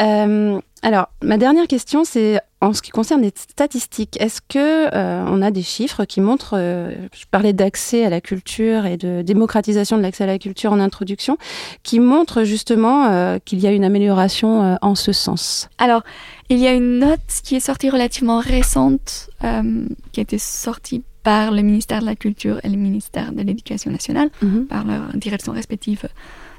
Euh, 0.00 0.60
alors, 0.82 1.08
ma 1.22 1.36
dernière 1.36 1.66
question, 1.66 2.04
c'est 2.04 2.40
en 2.62 2.72
ce 2.72 2.82
qui 2.82 2.90
concerne 2.90 3.22
les 3.22 3.32
statistiques. 3.34 4.20
Est-ce 4.20 4.40
que 4.40 4.94
euh, 4.94 5.24
on 5.26 5.42
a 5.42 5.50
des 5.50 5.62
chiffres 5.62 6.04
qui 6.04 6.20
montrent, 6.20 6.56
je 6.58 7.24
parlais 7.30 7.52
d'accès 7.52 8.04
à 8.04 8.10
la 8.10 8.20
culture 8.20 8.86
et 8.86 8.96
de 8.96 9.22
démocratisation 9.22 9.98
de 9.98 10.02
l'accès 10.02 10.24
à 10.24 10.26
la 10.26 10.38
culture 10.38 10.72
en 10.72 10.80
introduction, 10.80 11.36
qui 11.82 12.00
montrent 12.00 12.44
justement 12.44 13.38
qu'il 13.44 13.60
y 13.60 13.66
a 13.66 13.72
une 13.72 13.84
amélioration 13.84 14.78
en 14.80 14.94
ce 14.94 15.12
sens? 15.12 15.68
Alors, 15.78 16.02
il 16.48 16.58
y 16.58 16.66
a 16.66 16.72
une 16.72 16.98
note 16.98 17.20
qui 17.44 17.56
est 17.56 17.60
sortie 17.60 17.90
relativement 17.90 18.40
récente, 18.40 19.30
qui 19.40 20.20
a 20.20 20.22
été 20.22 20.38
sortie 20.38 21.02
par 21.22 21.50
le 21.50 21.62
ministère 21.62 22.00
de 22.00 22.06
la 22.06 22.16
Culture 22.16 22.60
et 22.62 22.68
le 22.68 22.76
ministère 22.76 23.32
de 23.32 23.42
l'Éducation 23.42 23.90
nationale, 23.90 24.30
mhm. 24.42 24.66
par 24.66 24.84
leur 24.84 25.12
direction 25.14 25.52
respective 25.52 26.08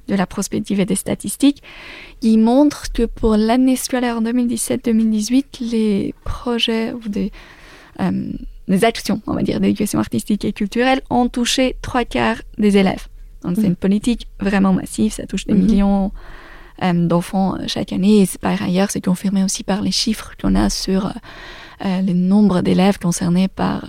de 0.07 0.15
la 0.15 0.25
prospective 0.25 0.79
et 0.79 0.85
des 0.85 0.95
statistiques, 0.95 1.61
qui 2.19 2.37
montrent 2.37 2.91
que 2.91 3.03
pour 3.03 3.35
l'année 3.35 3.75
scolaire 3.75 4.21
2017-2018, 4.21 5.69
les 5.71 6.13
projets 6.23 6.93
ou 6.93 7.07
des, 7.07 7.31
euh, 7.99 8.31
des 8.67 8.83
actions, 8.83 9.21
on 9.27 9.33
va 9.33 9.43
dire, 9.43 9.59
d'éducation 9.59 9.99
artistique 9.99 10.45
et 10.45 10.53
culturelle 10.53 11.01
ont 11.09 11.29
touché 11.29 11.75
trois 11.81 12.05
quarts 12.05 12.41
des 12.57 12.77
élèves. 12.77 13.07
Donc 13.43 13.55
c'est 13.55 13.61
mhm. 13.61 13.69
une 13.69 13.75
politique 13.75 14.27
vraiment 14.39 14.73
massive, 14.73 15.13
ça 15.13 15.25
touche 15.25 15.45
des 15.45 15.53
mhm. 15.53 15.65
millions 15.65 16.11
euh, 16.83 16.93
d'enfants 16.93 17.55
euh, 17.55 17.63
chaque 17.67 17.91
année. 17.91 18.21
Et 18.21 18.29
par 18.39 18.61
ailleurs, 18.61 18.91
c'est 18.91 19.03
confirmé 19.03 19.43
aussi 19.43 19.63
par 19.63 19.81
les 19.81 19.91
chiffres 19.91 20.33
qu'on 20.39 20.55
a 20.55 20.69
sur 20.69 21.13
le 21.83 22.13
nombre 22.13 22.61
d'élèves 22.61 22.99
concernés 22.99 23.47
par 23.47 23.83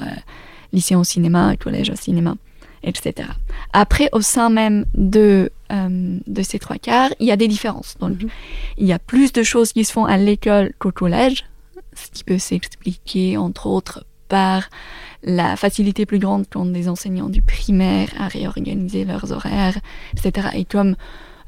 lycée 0.72 0.94
au 0.94 1.04
cinéma, 1.04 1.54
collège 1.56 1.90
au 1.90 1.94
cinéma, 1.94 2.36
etc. 2.82 3.28
Après, 3.72 4.08
au 4.12 4.20
sein 4.20 4.50
même 4.50 4.84
de, 4.94 5.50
euh, 5.72 6.18
de 6.26 6.42
ces 6.42 6.58
trois 6.58 6.78
quarts, 6.78 7.10
il 7.20 7.26
y 7.26 7.32
a 7.32 7.36
des 7.36 7.48
différences. 7.48 7.96
Donc, 7.98 8.22
mhm. 8.22 8.28
il 8.78 8.86
y 8.86 8.92
a 8.92 8.98
plus 8.98 9.32
de 9.32 9.42
choses 9.42 9.72
qui 9.72 9.84
se 9.84 9.92
font 9.92 10.04
à 10.04 10.16
l'école 10.16 10.72
qu'au 10.78 10.92
collège, 10.92 11.44
ce 11.94 12.10
qui 12.10 12.24
peut 12.24 12.38
s'expliquer, 12.38 13.36
entre 13.36 13.66
autres, 13.66 14.04
par 14.28 14.70
la 15.22 15.56
facilité 15.56 16.06
plus 16.06 16.18
grande 16.18 16.48
qu'ont 16.48 16.64
des 16.64 16.88
enseignants 16.88 17.28
du 17.28 17.42
primaire 17.42 18.08
à 18.18 18.28
réorganiser 18.28 19.04
leurs 19.04 19.30
horaires, 19.32 19.78
etc. 20.16 20.48
Et 20.54 20.64
comme 20.64 20.96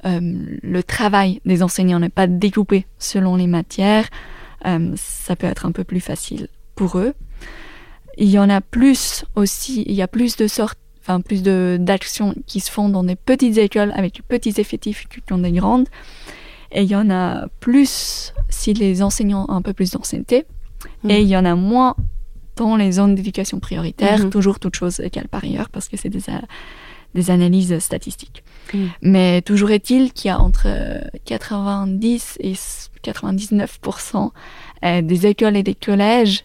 euh, 0.04 0.20
le 0.62 0.82
travail 0.82 1.40
des 1.44 1.62
enseignants 1.62 1.98
n'est 1.98 2.08
pas 2.08 2.26
découpé 2.26 2.87
selon 2.98 3.37
les 3.37 3.46
matières, 3.46 4.08
euh, 4.66 4.92
ça 4.96 5.34
peut 5.34 5.46
être 5.46 5.66
un 5.66 5.72
peu 5.72 5.84
plus 5.84 6.00
facile 6.00 6.48
pour 6.74 6.98
eux. 6.98 7.14
Il 8.16 8.28
y 8.28 8.38
en 8.38 8.48
a 8.48 8.60
plus 8.60 9.24
aussi, 9.34 9.82
il 9.87 9.94
y 9.94 10.02
a 10.02 10.08
plus 10.08 10.37
de 10.37 10.46
sortes, 10.46 10.78
enfin 11.04 11.20
plus 11.20 11.42
de 11.42 11.76
d'actions 11.78 12.34
qui 12.46 12.60
se 12.60 12.70
font 12.70 12.88
dans 12.88 13.04
des 13.04 13.16
petites 13.16 13.58
écoles 13.58 13.92
avec 13.94 14.22
petits 14.26 14.54
effectifs 14.56 15.06
que 15.08 15.20
dans 15.28 15.38
des 15.38 15.52
grandes. 15.52 15.88
Et 16.72 16.82
il 16.82 16.88
y 16.88 16.96
en 16.96 17.10
a 17.10 17.46
plus 17.60 18.32
si 18.48 18.72
les 18.72 19.02
enseignants 19.02 19.46
ont 19.48 19.52
un 19.52 19.62
peu 19.62 19.74
plus 19.74 19.90
d'ancienneté. 19.90 20.44
Mhm. 21.02 21.10
Et 21.10 21.20
il 21.20 21.28
y 21.28 21.36
en 21.36 21.44
a 21.44 21.54
moins 21.54 21.94
dans 22.56 22.76
les 22.76 22.92
zones 22.92 23.14
d'éducation 23.14 23.60
prioritaire, 23.60 24.18
mhm. 24.18 24.30
toujours 24.30 24.58
toute 24.58 24.76
chose 24.76 25.00
égale 25.00 25.28
par 25.28 25.44
ailleurs, 25.44 25.68
parce 25.68 25.88
que 25.88 25.96
c'est 25.96 26.08
des, 26.08 26.22
des 27.14 27.30
analyses 27.30 27.78
statistiques. 27.80 28.42
Mhm. 28.72 28.88
Mais 29.02 29.42
toujours 29.42 29.70
est-il 29.70 30.12
qu'il 30.12 30.28
y 30.28 30.32
a 30.32 30.40
entre 30.40 30.68
90 31.26 32.38
et 32.40 32.54
99% 33.04 34.30
euh, 34.84 35.02
des 35.02 35.26
écoles 35.26 35.56
et 35.56 35.62
des 35.62 35.74
collèges 35.74 36.44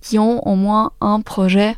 qui 0.00 0.18
ont 0.18 0.46
au 0.46 0.54
moins 0.54 0.92
un 1.00 1.20
projet 1.20 1.74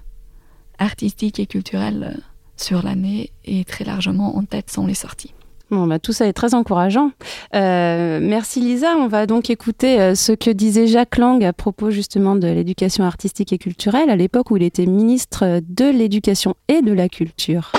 artistique 0.78 1.38
et 1.40 1.46
culturel 1.46 2.14
euh, 2.14 2.20
sur 2.56 2.82
l'année 2.82 3.30
et 3.44 3.64
très 3.64 3.84
largement 3.84 4.36
en 4.36 4.44
tête 4.44 4.70
sont 4.70 4.86
les 4.86 4.94
sorties. 4.94 5.32
Bon, 5.70 5.86
bah, 5.86 5.98
tout 5.98 6.12
ça 6.12 6.26
est 6.26 6.32
très 6.32 6.54
encourageant. 6.54 7.10
Euh, 7.54 8.20
merci 8.22 8.60
Lisa. 8.60 8.96
On 8.96 9.06
va 9.06 9.26
donc 9.26 9.50
écouter 9.50 10.00
euh, 10.00 10.14
ce 10.14 10.32
que 10.32 10.50
disait 10.50 10.86
Jacques 10.86 11.18
Lang 11.18 11.44
à 11.44 11.52
propos 11.52 11.90
justement 11.90 12.36
de 12.36 12.48
l'éducation 12.48 13.04
artistique 13.04 13.52
et 13.52 13.58
culturelle 13.58 14.08
à 14.08 14.16
l'époque 14.16 14.50
où 14.50 14.56
il 14.56 14.62
était 14.62 14.86
ministre 14.86 15.60
de 15.68 15.90
l'éducation 15.90 16.54
et 16.68 16.80
de 16.80 16.92
la 16.92 17.08
culture. 17.10 17.72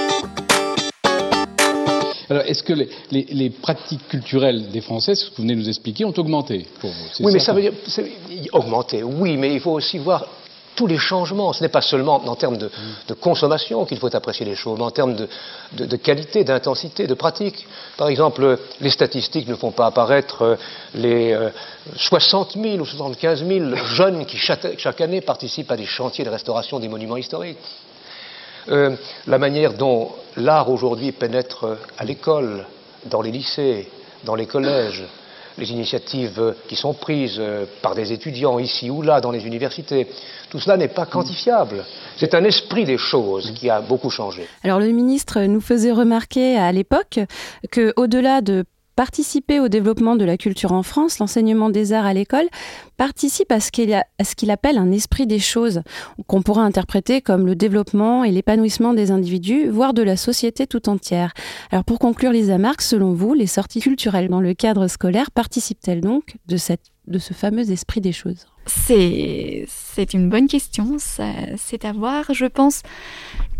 Alors, 2.30 2.44
est-ce 2.44 2.62
que 2.62 2.74
les, 3.10 3.50
pratiques 3.50 4.08
culturelles 4.08 4.70
des 4.72 4.82
Français, 4.82 5.16
ce 5.16 5.32
que 5.32 5.38
vous 5.38 5.42
venez 5.42 5.56
de 5.56 5.62
nous 5.62 5.70
expliquer, 5.70 6.06
ont 6.06 6.14
augmenté 6.16 6.68
pour 6.80 6.92
vous? 6.92 7.26
Oui, 7.26 7.34
mais 7.34 7.40
ça 7.40 7.54
veut 7.54 7.62
dire 7.62 7.74
augmenter, 8.54 9.02
oui, 9.02 9.36
mais 9.36 9.56
il 9.56 9.60
faut 9.60 9.72
aussi 9.72 9.98
voir 9.98 10.28
tous 10.80 10.88
les 10.88 10.98
changements. 10.98 11.52
Ce 11.52 11.62
n'est 11.62 11.68
pas 11.68 11.82
seulement 11.82 12.26
en 12.26 12.36
termes 12.36 12.56
de, 12.56 12.72
consommation 13.20 13.84
qu'il 13.84 13.98
faut 13.98 14.16
apprécier 14.16 14.46
les 14.46 14.56
choses, 14.56 14.80
mais 14.80 14.86
en 14.86 14.92
termes 14.92 15.14
de, 15.14 15.96
qualité, 15.98 16.46
d'intensité, 16.46 17.06
de 17.06 17.14
pratique. 17.16 17.68
Par 17.98 18.08
exemple, 18.08 18.58
les 18.80 18.90
statistiques 18.90 19.50
ne 19.50 19.56
font 19.56 19.72
pas 19.72 19.88
apparaître 19.88 20.42
euh, 20.42 20.56
les 20.96 21.38
60 21.98 22.56
euh, 22.56 22.64
000 22.64 22.78
ou 22.78 22.86
75 22.86 23.46
000 23.46 23.76
jeunes 23.76 24.26
qui 24.26 24.38
chaque, 24.38 25.02
année 25.02 25.20
participent 25.20 25.70
à 25.70 25.76
des 25.76 25.86
chantiers 25.86 26.24
de 26.24 26.30
restauration 26.30 26.80
des 26.80 26.88
monuments 26.88 27.18
historiques. 27.18 27.58
Euh, 28.70 28.96
la 29.28 29.38
manière 29.38 29.74
dont 29.74 30.14
l'art 30.38 30.70
aujourd'hui 30.70 31.12
pénètre 31.12 31.78
à 31.98 32.06
l'école, 32.06 32.66
dans 33.04 33.22
les 33.22 33.32
lycées, 33.32 33.90
dans 34.24 34.36
les 34.36 34.46
collèges, 34.46 35.04
les 35.60 35.72
initiatives 35.72 36.56
qui 36.68 36.76
sont 36.76 36.94
prises 36.94 37.42
par 37.82 37.96
des 37.96 38.12
étudiants 38.12 38.60
ici 38.60 38.90
ou 38.90 39.02
là 39.02 39.22
dans 39.22 39.32
les 39.32 39.46
universités, 39.46 40.08
tout 40.50 40.60
cela 40.60 40.78
n'est 40.78 40.88
pas 40.88 41.06
quantifiable. 41.06 41.86
C'est 42.18 42.34
un 42.34 42.44
esprit 42.44 42.86
des 42.86 42.98
choses 42.98 43.52
qui 43.52 43.70
a 43.70 43.82
beaucoup 43.82 44.10
changé. 44.10 44.48
Alors 44.64 44.80
le 44.80 44.88
ministre 44.88 45.42
nous 45.42 45.62
faisait 45.62 45.92
remarquer 45.92 46.58
à 46.58 46.72
l'époque 46.72 47.20
que 47.72 47.94
au-delà 47.96 48.42
de 48.42 48.66
participer 49.00 49.62
au 49.62 49.70
développement 49.70 50.18
de 50.18 50.26
la 50.26 50.36
culture 50.36 50.74
en 50.74 50.84
France, 50.84 51.20
l'enseignement 51.20 51.70
des 51.70 51.94
arts 51.94 52.06
à 52.06 52.14
l'école 52.14 52.50
participe 52.98 53.50
à 53.50 53.62
ce 53.62 53.72
qu'il 53.72 54.52
appelle 54.52 54.78
un 54.78 54.92
esprit 54.92 55.26
des 55.26 55.40
choses, 55.40 55.84
qu'on 56.28 56.42
pourrait 56.42 56.64
interpréter 56.64 57.22
comme 57.22 57.46
le 57.46 57.56
développement 57.56 58.26
et 58.26 58.32
l'épanouissement 58.32 58.94
des 58.94 59.12
individus, 59.12 59.70
voire 59.70 59.94
de 59.94 60.02
la 60.02 60.18
société 60.18 60.68
tout 60.68 60.90
entière. 60.90 61.34
Alors 61.72 61.86
pour 61.86 61.98
conclure, 61.98 62.34
Lisa 62.34 62.58
Marx, 62.58 62.90
selon 62.90 63.14
vous, 63.14 63.34
les 63.34 63.48
sorties 63.48 63.80
culturelles 63.80 64.28
dans 64.28 64.42
le 64.42 64.54
cadre 64.54 64.88
scolaire 64.88 65.32
participent-elles 65.32 66.02
donc 66.02 66.36
de, 66.50 66.58
cette, 66.58 66.92
de 67.08 67.20
ce 67.20 67.34
fameux 67.34 67.72
esprit 67.72 68.02
des 68.02 68.12
choses? 68.12 68.48
C'est, 68.66 70.14
une 70.14 70.30
bonne 70.30 70.50
question, 70.50 70.98
c'est 71.00 71.86
à 71.86 71.94
voir. 71.94 72.34
Je 72.34 72.48
pense 72.48 72.84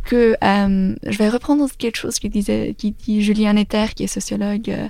que 0.04 0.36
euh, 0.44 0.96
je 1.04 1.18
vais 1.18 1.30
reprendre 1.30 1.66
quelque 1.78 1.96
chose 1.96 2.20
qui 2.20 2.28
disait, 2.28 2.76
qui 2.78 2.92
dit 2.92 3.22
Julien 3.22 3.56
Etter, 3.56 3.86
qui 3.96 4.04
est 4.04 4.08
sociologue 4.08 4.70
euh, 4.70 4.88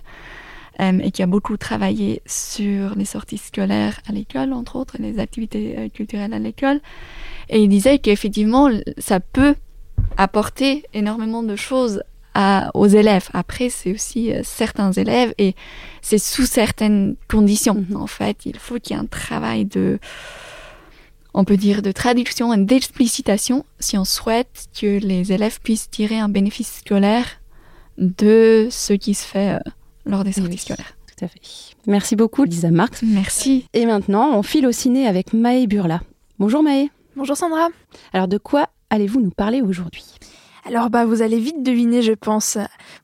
euh, 0.80 1.00
et 1.00 1.12
qui 1.12 1.22
a 1.22 1.28
beaucoup 1.28 1.58
travaillé 1.58 2.22
sur 2.26 2.96
les 2.96 3.06
sorties 3.06 3.38
scolaires 3.38 4.00
à 4.08 4.12
l'école, 4.12 4.54
entre 4.54 4.76
autres, 4.76 4.96
les 5.00 5.20
activités 5.20 5.90
culturelles 5.94 6.34
à 6.34 6.40
l'école. 6.40 6.82
Et 7.50 7.62
il 7.64 7.70
disait 7.70 8.00
qu'effectivement, 8.00 8.70
ça 8.98 9.20
peut 9.20 9.56
apporter 10.18 10.84
énormément 10.94 11.44
de 11.44 11.56
choses 11.56 12.04
aux 12.74 12.88
élèves. 12.88 13.30
Après, 13.34 13.70
c'est 13.70 13.92
aussi 13.92 14.34
euh, 14.34 14.42
certains 14.44 14.92
élèves 14.92 15.34
et 15.38 15.56
c'est 16.02 16.18
sous 16.18 16.46
certaines 16.46 17.16
conditions. 17.28 17.86
Mhm. 17.90 17.98
En 17.98 18.08
fait, 18.08 18.46
il 18.46 18.58
faut 18.58 18.80
qu'il 18.80 18.96
y 18.96 19.00
ait 19.00 19.02
un 19.02 19.06
travail 19.06 19.66
de, 19.66 20.00
on 21.34 21.44
peut 21.44 21.58
dire, 21.58 21.82
de 21.82 21.92
traduction 21.92 22.54
et 22.54 22.58
d'explicitation 22.58 23.66
si 23.80 23.98
on 23.98 24.06
souhaite 24.06 24.68
que 24.80 25.00
les 25.00 25.32
élèves 25.32 25.60
puissent 25.62 25.90
tirer 25.90 26.20
un 26.20 26.30
bénéfice 26.30 26.80
scolaire 26.80 27.26
de 27.98 28.70
ce 28.72 28.94
qui 28.94 29.14
se 29.14 29.26
fait 29.26 29.56
euh, 29.56 29.60
lors 30.10 30.24
des 30.24 30.34
sorties 30.34 30.58
scolaires. 30.58 30.98
Tout 31.18 31.26
à 31.26 31.28
fait. 31.28 31.40
Merci 31.88 32.16
beaucoup, 32.16 32.44
Lisa 32.44 32.72
Marx. 32.72 33.02
Merci. 33.04 33.66
Et 33.74 33.86
maintenant, 33.86 34.32
on 34.38 34.44
file 34.44 34.68
au 34.68 34.72
ciné 34.72 35.08
avec 35.08 35.34
Maë 35.34 35.68
Burla. 35.68 36.02
Bonjour 36.40 36.64
Maë. 36.64 36.90
Bonjour 37.16 37.38
Sandra. 37.38 37.70
Alors, 38.14 38.28
de 38.28 38.38
quoi 38.38 38.68
allez-vous 38.90 39.22
nous 39.22 39.32
parler 39.32 39.62
aujourd'hui? 39.62 40.06
Alors 40.66 40.90
bah 40.90 41.06
vous 41.06 41.22
allez 41.22 41.40
vite 41.40 41.64
deviner 41.64 42.02
je 42.02 42.12
pense. 42.12 42.58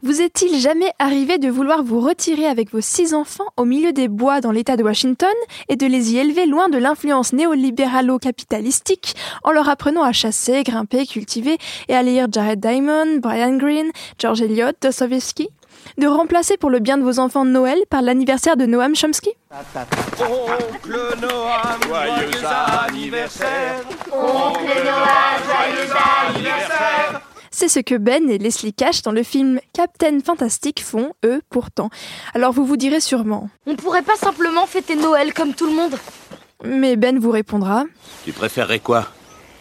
Vous 0.03 0.21
est-il 0.21 0.59
jamais 0.59 0.91
arrivé 0.99 1.37
de 1.37 1.49
vouloir 1.49 1.83
vous 1.83 1.99
retirer 1.99 2.45
avec 2.45 2.71
vos 2.71 2.81
six 2.81 3.13
enfants 3.13 3.47
au 3.57 3.65
milieu 3.65 3.91
des 3.91 4.07
bois 4.07 4.41
dans 4.41 4.51
l'état 4.51 4.77
de 4.77 4.83
Washington 4.83 5.33
et 5.69 5.75
de 5.75 5.87
les 5.87 6.13
y 6.13 6.17
élever 6.17 6.45
loin 6.45 6.69
de 6.69 6.77
l'influence 6.77 7.33
néolibéralo-capitalistique 7.33 9.15
en 9.43 9.51
leur 9.51 9.69
apprenant 9.69 10.03
à 10.03 10.11
chasser, 10.11 10.63
grimper, 10.63 11.07
cultiver 11.07 11.57
et 11.87 11.95
à 11.95 12.03
lire 12.03 12.27
Jared 12.31 12.59
Diamond, 12.59 13.17
Brian 13.19 13.57
Greene, 13.57 13.91
George 14.19 14.41
Eliot, 14.41 14.73
Dostoevsky? 14.81 15.47
De 15.97 16.07
remplacer 16.07 16.57
pour 16.57 16.69
le 16.69 16.79
bien 16.79 16.97
de 16.97 17.03
vos 17.03 17.19
enfants 17.19 17.45
Noël 17.45 17.79
par 17.89 18.01
l'anniversaire 18.01 18.57
de 18.57 18.65
Noam 18.65 18.95
Chomsky 18.95 19.31
Oncle 20.19 21.17
Noam, 21.21 21.79
joyeux 21.87 22.45
anniversaire 22.87 23.81
Oncle 24.11 24.83
Noam, 24.83 25.39
joyeux 25.45 25.91
anniversaire 26.29 27.21
c'est 27.57 27.69
ce 27.69 27.79
que 27.79 27.95
Ben 27.95 28.29
et 28.29 28.37
Leslie 28.37 28.73
Cash 28.73 29.01
dans 29.01 29.13
le 29.13 29.23
film 29.23 29.61
Captain 29.71 30.19
Fantastic 30.19 30.83
font, 30.83 31.13
eux, 31.23 31.41
pourtant. 31.49 31.89
Alors 32.33 32.51
vous 32.51 32.65
vous 32.65 32.75
direz 32.75 32.99
sûrement. 32.99 33.49
On 33.65 33.77
pourrait 33.77 34.01
pas 34.01 34.17
simplement 34.17 34.65
fêter 34.65 34.97
Noël 34.97 35.33
comme 35.33 35.53
tout 35.53 35.65
le 35.65 35.71
monde? 35.71 35.95
Mais 36.65 36.97
Ben 36.97 37.17
vous 37.17 37.31
répondra. 37.31 37.85
Tu 38.25 38.33
préférerais 38.33 38.79
quoi? 38.79 39.07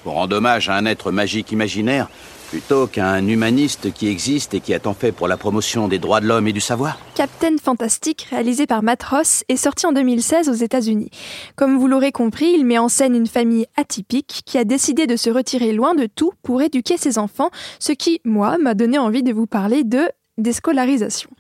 Pour 0.03 0.15
rendre 0.15 0.35
hommage 0.35 0.69
à 0.69 0.75
un 0.75 0.87
être 0.87 1.13
magique 1.13 1.53
imaginaire 1.53 2.09
plutôt 2.51 2.87
qu'un 2.87 3.27
humaniste 3.27 3.93
qui 3.93 4.09
existe 4.09 4.55
et 4.55 4.61
qui 4.61 4.75
a 4.75 4.79
tant 4.79 4.95
fait 4.95 5.13
pour 5.13 5.29
la 5.29 5.37
promotion 5.37 5.89
des 5.89 5.99
droits 5.99 6.21
de 6.21 6.27
l'homme 6.27 6.49
et 6.49 6.53
du 6.53 6.61
savoir 6.61 6.99
Captain 7.15 7.57
Fantastic, 7.63 8.23
réalisé 8.31 8.67
par 8.67 8.83
Matt 8.83 9.03
Ross, 9.03 9.45
est 9.49 9.57
sorti 9.57 9.87
en 9.87 9.93
2016 9.93 10.49
aux 10.49 10.53
États-Unis. 10.53 11.11
Comme 11.57 11.79
vous 11.79 11.87
l'aurez 11.87 12.13
compris, 12.13 12.53
il 12.57 12.65
met 12.65 12.79
en 12.79 12.89
scène 12.89 13.15
une 13.15 13.27
famille 13.27 13.67
atypique 13.77 14.43
qui 14.45 14.59
a 14.59 14.65
décidé 14.65 15.07
de 15.07 15.17
se 15.17 15.31
retirer 15.31 15.73
loin 15.73 15.95
de 15.95 16.07
tout 16.07 16.33
pour 16.43 16.63
éduquer 16.63 16.97
ses 16.97 17.19
enfants, 17.19 17.51
ce 17.79 17.93
qui, 17.93 18.21
moi, 18.25 18.59
m'a 18.59 18.75
donné 18.75 18.99
envie 18.99 19.23
de 19.23 19.33
vous 19.33 19.47
parler 19.47 19.85
de 19.85 20.09
déscolarisation. 20.39 21.31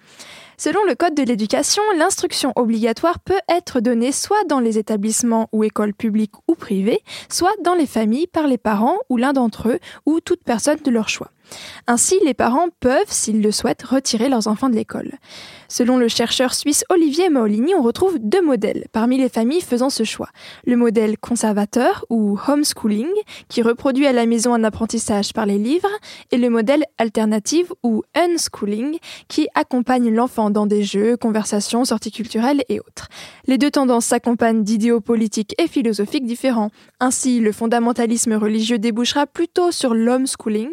Selon 0.56 0.84
le 0.84 0.94
Code 0.94 1.14
de 1.14 1.22
l'éducation, 1.22 1.82
l'instruction 1.96 2.52
obligatoire 2.56 3.18
peut 3.18 3.40
être 3.48 3.80
donnée 3.80 4.12
soit 4.12 4.44
dans 4.44 4.60
les 4.60 4.78
établissements 4.78 5.48
ou 5.52 5.64
écoles 5.64 5.94
publiques 5.94 6.34
ou 6.48 6.54
privées, 6.54 7.02
soit 7.28 7.54
dans 7.62 7.74
les 7.74 7.86
familles 7.86 8.28
par 8.28 8.46
les 8.46 8.58
parents 8.58 8.98
ou 9.08 9.16
l'un 9.16 9.32
d'entre 9.32 9.68
eux 9.68 9.78
ou 10.06 10.20
toute 10.20 10.44
personne 10.44 10.78
de 10.84 10.90
leur 10.90 11.08
choix. 11.08 11.30
Ainsi, 11.86 12.18
les 12.24 12.34
parents 12.34 12.68
peuvent, 12.80 13.02
s'ils 13.08 13.42
le 13.42 13.52
souhaitent, 13.52 13.82
retirer 13.82 14.28
leurs 14.28 14.48
enfants 14.48 14.68
de 14.68 14.74
l'école. 14.74 15.12
Selon 15.68 15.96
le 15.98 16.08
chercheur 16.08 16.54
suisse 16.54 16.84
Olivier 16.88 17.30
Maolini, 17.30 17.74
on 17.74 17.82
retrouve 17.82 18.18
deux 18.20 18.42
modèles 18.42 18.86
parmi 18.92 19.18
les 19.18 19.28
familles 19.28 19.60
faisant 19.60 19.90
ce 19.90 20.04
choix. 20.04 20.28
Le 20.66 20.76
modèle 20.76 21.18
conservateur 21.18 22.04
ou 22.10 22.38
homeschooling, 22.46 23.10
qui 23.48 23.62
reproduit 23.62 24.06
à 24.06 24.12
la 24.12 24.26
maison 24.26 24.54
un 24.54 24.64
apprentissage 24.64 25.32
par 25.32 25.46
les 25.46 25.58
livres, 25.58 25.88
et 26.30 26.38
le 26.38 26.50
modèle 26.50 26.84
alternatif 26.98 27.72
ou 27.82 28.02
unschooling, 28.14 28.98
qui 29.28 29.48
accompagne 29.54 30.14
l'enfant 30.14 30.50
dans 30.50 30.66
des 30.66 30.84
jeux, 30.84 31.16
conversations, 31.16 31.84
sorties 31.84 32.12
culturelles 32.12 32.62
et 32.68 32.78
autres. 32.80 33.08
Les 33.46 33.58
deux 33.58 33.70
tendances 33.70 34.06
s'accompagnent 34.06 34.62
d'idéaux 34.62 35.00
politiques 35.00 35.54
et 35.58 35.66
philosophiques 35.66 36.26
différents. 36.26 36.70
Ainsi, 37.00 37.40
le 37.40 37.52
fondamentalisme 37.52 38.34
religieux 38.34 38.78
débouchera 38.78 39.26
plutôt 39.26 39.72
sur 39.72 39.94
l'homeschooling. 39.94 40.70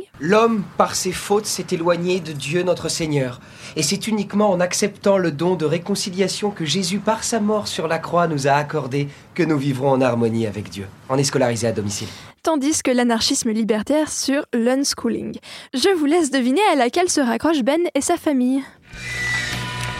Par 0.77 0.95
ses 0.95 1.11
fautes, 1.11 1.45
s'est 1.45 1.67
éloigné 1.71 2.19
de 2.19 2.31
Dieu 2.31 2.63
notre 2.63 2.89
Seigneur. 2.89 3.39
Et 3.75 3.83
c'est 3.83 4.07
uniquement 4.07 4.51
en 4.51 4.59
acceptant 4.59 5.17
le 5.17 5.31
don 5.31 5.55
de 5.55 5.65
réconciliation 5.65 6.51
que 6.51 6.65
Jésus, 6.65 6.99
par 6.99 7.23
sa 7.23 7.39
mort 7.39 7.67
sur 7.67 7.87
la 7.87 7.99
croix, 7.99 8.27
nous 8.27 8.47
a 8.47 8.51
accordé 8.51 9.07
que 9.33 9.43
nous 9.43 9.57
vivrons 9.57 9.91
en 9.91 10.01
harmonie 10.01 10.47
avec 10.47 10.69
Dieu. 10.69 10.87
On 11.09 11.17
est 11.17 11.23
scolarisé 11.23 11.67
à 11.67 11.71
domicile. 11.71 12.07
Tandis 12.43 12.81
que 12.83 12.91
l'anarchisme 12.91 13.51
libertaire 13.51 14.11
sur 14.11 14.45
l'unschooling. 14.51 15.37
Je 15.73 15.89
vous 15.95 16.05
laisse 16.05 16.31
deviner 16.31 16.61
à 16.73 16.75
laquelle 16.75 17.09
se 17.09 17.21
raccrochent 17.21 17.63
Ben 17.63 17.81
et 17.93 18.01
sa 18.01 18.17
famille. 18.17 18.63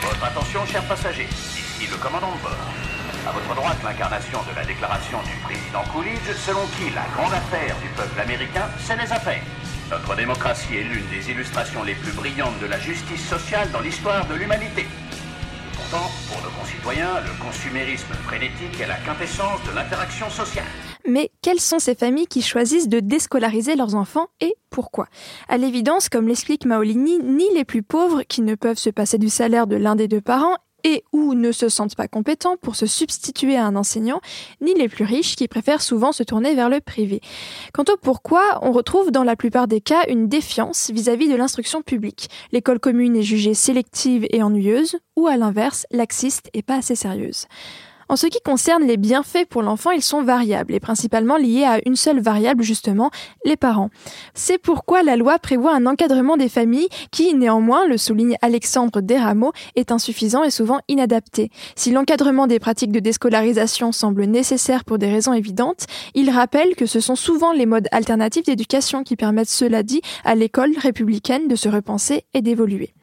Votre 0.02 0.24
attention, 0.24 0.66
chers 0.66 0.88
passagers. 0.88 1.28
Ici 1.30 1.88
le 1.90 1.98
commandant 1.98 2.32
de 2.36 2.42
bord. 2.42 2.58
À 3.28 3.32
votre 3.32 3.54
droite, 3.54 3.78
l'incarnation 3.84 4.40
de 4.50 4.56
la 4.56 4.66
déclaration 4.66 5.20
du 5.22 5.38
président 5.44 5.84
Coolidge, 5.94 6.34
selon 6.44 6.66
qui 6.78 6.90
la 6.96 7.06
grande 7.16 7.34
affaire 7.34 7.76
du 7.80 7.88
peuple 7.96 8.20
américain, 8.20 8.66
c'est 8.80 8.98
les 8.98 9.12
affaires. 9.12 9.44
Notre 9.92 10.16
démocratie 10.16 10.76
est 10.76 10.84
l'une 10.84 11.06
des 11.10 11.32
illustrations 11.32 11.84
les 11.84 11.96
plus 11.96 12.14
brillantes 12.14 12.58
de 12.62 12.66
la 12.66 12.80
justice 12.80 13.28
sociale 13.28 13.70
dans 13.74 13.82
l'histoire 13.82 14.26
de 14.26 14.36
l'humanité. 14.36 14.86
Pourtant, 15.74 16.10
pour 16.30 16.42
nos 16.42 16.58
concitoyens, 16.58 17.20
le 17.20 17.46
consumérisme 17.46 18.14
frénétique 18.24 18.80
est 18.80 18.88
la 18.88 18.96
quintessence 18.96 19.60
de 19.70 19.76
l'interaction 19.76 20.30
sociale. 20.30 20.64
Mais 21.06 21.30
quelles 21.42 21.60
sont 21.60 21.80
ces 21.80 21.94
familles 21.96 22.28
qui 22.28 22.42
choisissent 22.42 22.88
de 22.88 23.02
déscolariser 23.02 23.76
leurs 23.76 23.96
enfants 23.96 24.28
et 24.40 24.56
pourquoi? 24.70 25.08
À 25.50 25.58
l'évidence, 25.58 26.08
comme 26.08 26.30
l'explique 26.30 26.66
Maolini, 26.66 27.20
ni 27.22 27.54
les 27.54 27.66
plus 27.66 27.84
pauvres 27.84 28.24
qui 28.24 28.44
ne 28.44 28.56
peuvent 28.56 28.78
se 28.78 28.90
passer 28.90 29.18
du 29.18 29.28
salaire 29.28 29.68
de 29.68 29.76
l'un 29.76 29.98
des 29.98 30.08
deux 30.08 30.22
parents 30.22 30.56
et 30.84 31.04
ou 31.12 31.34
ne 31.34 31.52
se 31.52 31.70
sentent 31.70 31.96
pas 31.96 32.08
compétents 32.08 32.58
pour 32.58 32.76
se 32.76 32.86
substituer 32.86 33.56
à 33.56 33.66
un 33.66 33.76
enseignant, 33.76 34.22
ni 34.62 34.74
les 34.74 34.88
plus 34.88 35.06
riches 35.06 35.36
qui 35.36 35.48
préfèrent 35.48 35.82
souvent 35.82 36.12
se 36.12 36.24
tourner 36.24 36.56
vers 36.56 36.70
le 36.70 36.80
privé. 36.80 37.22
Quant 37.74 37.86
au 37.92 37.98
pourquoi, 37.98 38.60
on 38.62 38.72
retrouve 38.72 39.12
dans 39.12 39.24
la 39.24 39.36
plupart 39.36 39.68
des 39.68 39.82
cas 39.82 40.04
une 40.08 40.28
défiance 40.28 40.92
vis-à-vis 40.92 41.30
de 41.30 41.36
l'instruction 41.36 41.82
publique. 41.82 42.30
L'école 42.52 42.80
commune 42.80 43.16
est 43.16 43.24
jugée 43.24 43.54
sélective 43.54 44.26
et 44.32 44.44
ennuyeuse, 44.44 44.98
ou 45.16 45.28
à 45.28 45.38
l'inverse, 45.38 45.86
laxiste 45.92 46.50
et 46.54 46.62
pas 46.62 46.78
assez 46.78 46.96
sérieuse. 46.96 47.48
En 48.12 48.18
ce 48.18 48.28
qui 48.28 48.42
concerne 48.42 48.84
les 48.84 48.98
bienfaits 48.98 49.46
pour 49.50 49.62
l'enfant, 49.62 49.92
ils 49.92 50.02
sont 50.02 50.22
variables 50.22 50.74
et 50.74 50.82
principalement 50.82 51.38
liés 51.38 51.64
à 51.64 51.80
une 51.86 51.96
seule 51.96 52.20
variable, 52.20 52.62
justement, 52.62 53.10
les 53.46 53.56
parents. 53.56 53.90
C'est 54.34 54.58
pourquoi 54.58 55.02
la 55.02 55.16
loi 55.16 55.40
prévoit 55.40 55.74
un 55.74 55.86
encadrement 55.86 56.36
des 56.36 56.50
familles 56.50 56.90
qui, 57.12 57.34
néanmoins, 57.34 57.88
le 57.88 57.98
souligne 57.98 58.36
Alexandre 58.42 59.00
Desrameaux, 59.00 59.54
est 59.78 59.94
insuffisant 59.94 60.44
et 60.44 60.52
souvent 60.52 60.82
inadapté. 60.90 61.52
Si 61.78 61.92
l'encadrement 61.92 62.48
des 62.48 62.60
pratiques 62.60 62.92
de 62.92 63.00
déscolarisation 63.00 63.94
semble 63.94 64.26
nécessaire 64.26 64.84
pour 64.84 64.98
des 64.98 65.10
raisons 65.10 65.32
évidentes, 65.32 65.86
il 66.14 66.32
rappelle 66.32 66.76
que 66.76 66.88
ce 66.88 67.00
sont 67.00 67.16
souvent 67.16 67.54
les 67.54 67.66
modes 67.66 67.88
alternatifs 67.94 68.44
d'éducation 68.44 69.06
qui 69.06 69.16
permettent, 69.16 69.48
cela 69.48 69.84
dit, 69.84 70.02
à 70.26 70.36
l'école 70.36 70.74
républicaine 70.78 71.48
de 71.48 71.56
se 71.56 71.70
repenser 71.70 72.26
et 72.34 72.42
d'évoluer. 72.42 72.94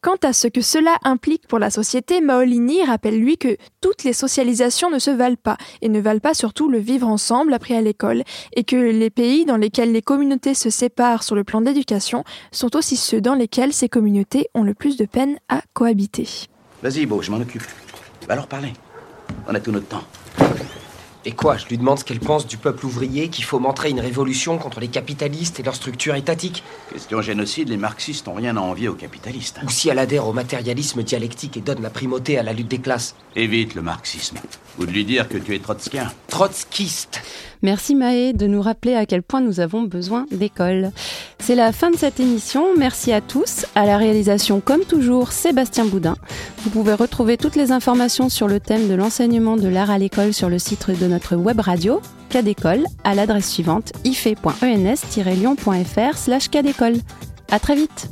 Quant 0.00 0.16
à 0.22 0.32
ce 0.32 0.46
que 0.46 0.60
cela 0.60 0.96
implique 1.02 1.48
pour 1.48 1.58
la 1.58 1.70
société, 1.70 2.20
Maolini 2.20 2.84
rappelle 2.84 3.18
lui 3.18 3.36
que 3.36 3.56
toutes 3.80 4.04
les 4.04 4.12
socialisations 4.12 4.90
ne 4.90 5.00
se 5.00 5.10
valent 5.10 5.34
pas, 5.42 5.56
et 5.82 5.88
ne 5.88 6.00
valent 6.00 6.20
pas 6.20 6.34
surtout 6.34 6.68
le 6.68 6.78
vivre 6.78 7.08
ensemble 7.08 7.52
appris 7.52 7.74
à 7.74 7.80
l'école, 7.80 8.22
et 8.54 8.62
que 8.62 8.76
les 8.76 9.10
pays 9.10 9.44
dans 9.44 9.56
lesquels 9.56 9.90
les 9.90 10.02
communautés 10.02 10.54
se 10.54 10.70
séparent 10.70 11.24
sur 11.24 11.34
le 11.34 11.42
plan 11.42 11.60
de 11.60 11.66
l'éducation 11.66 12.22
sont 12.52 12.76
aussi 12.76 12.96
ceux 12.96 13.20
dans 13.20 13.34
lesquels 13.34 13.72
ces 13.72 13.88
communautés 13.88 14.48
ont 14.54 14.62
le 14.62 14.74
plus 14.74 14.96
de 14.96 15.04
peine 15.04 15.36
à 15.48 15.62
cohabiter. 15.72 16.28
Vas-y, 16.80 17.04
Beau, 17.04 17.20
je 17.20 17.32
m'en 17.32 17.38
occupe. 17.38 17.64
Va 18.28 18.36
leur 18.36 18.46
parler. 18.46 18.74
On 19.48 19.54
a 19.54 19.58
tout 19.58 19.72
notre 19.72 19.88
temps. 19.88 20.04
Et 21.24 21.32
quoi 21.32 21.56
Je 21.56 21.66
lui 21.66 21.78
demande 21.78 21.98
ce 21.98 22.04
qu'elle 22.04 22.20
pense 22.20 22.46
du 22.46 22.56
peuple 22.56 22.86
ouvrier, 22.86 23.28
qu'il 23.28 23.44
faut 23.44 23.58
montrer 23.58 23.90
une 23.90 24.00
révolution 24.00 24.58
contre 24.58 24.80
les 24.80 24.88
capitalistes 24.88 25.58
et 25.60 25.62
leur 25.62 25.74
structure 25.74 26.14
étatique. 26.14 26.62
Question 26.92 27.20
génocide, 27.22 27.68
les 27.68 27.76
marxistes 27.76 28.26
n'ont 28.26 28.34
rien 28.34 28.56
à 28.56 28.60
envier 28.60 28.88
aux 28.88 28.94
capitalistes. 28.94 29.58
Ou 29.64 29.70
si 29.70 29.88
elle 29.88 29.98
adhère 29.98 30.26
au 30.26 30.32
matérialisme 30.32 31.02
dialectique 31.02 31.56
et 31.56 31.60
donne 31.60 31.82
la 31.82 31.90
primauté 31.90 32.38
à 32.38 32.42
la 32.42 32.52
lutte 32.52 32.68
des 32.68 32.78
classes. 32.78 33.14
Évite 33.34 33.74
le 33.74 33.82
marxisme. 33.82 34.38
Ou 34.78 34.86
de 34.86 34.90
lui 34.90 35.04
dire 35.04 35.28
que 35.28 35.38
tu 35.38 35.54
es 35.54 35.58
trotskien. 35.58 36.10
Trotskiste 36.28 37.20
Merci 37.62 37.94
Maë 37.96 38.34
de 38.34 38.46
nous 38.46 38.62
rappeler 38.62 38.94
à 38.94 39.04
quel 39.04 39.22
point 39.22 39.40
nous 39.40 39.58
avons 39.58 39.82
besoin 39.82 40.26
d'école. 40.30 40.92
C'est 41.40 41.56
la 41.56 41.72
fin 41.72 41.90
de 41.90 41.96
cette 41.96 42.20
émission. 42.20 42.76
Merci 42.76 43.12
à 43.12 43.20
tous. 43.20 43.66
À 43.74 43.84
la 43.84 43.96
réalisation, 43.96 44.60
comme 44.60 44.84
toujours, 44.84 45.32
Sébastien 45.32 45.84
Boudin. 45.84 46.14
Vous 46.58 46.70
pouvez 46.70 46.94
retrouver 46.94 47.36
toutes 47.36 47.56
les 47.56 47.72
informations 47.72 48.28
sur 48.28 48.46
le 48.46 48.60
thème 48.60 48.88
de 48.88 48.94
l'enseignement 48.94 49.56
de 49.56 49.66
l'art 49.66 49.90
à 49.90 49.98
l'école 49.98 50.32
sur 50.32 50.48
le 50.48 50.60
site 50.60 50.90
de 50.90 51.08
notre 51.08 51.34
web 51.34 51.58
radio, 51.58 52.00
Cadécole, 52.28 52.84
à 53.02 53.14
l'adresse 53.14 53.50
suivante 53.50 53.92
ife.ens-lyon.fr 54.04 56.16
slash 56.16 56.48
cadécole. 56.48 56.94
À 57.50 57.58
très 57.58 57.74
vite 57.74 58.08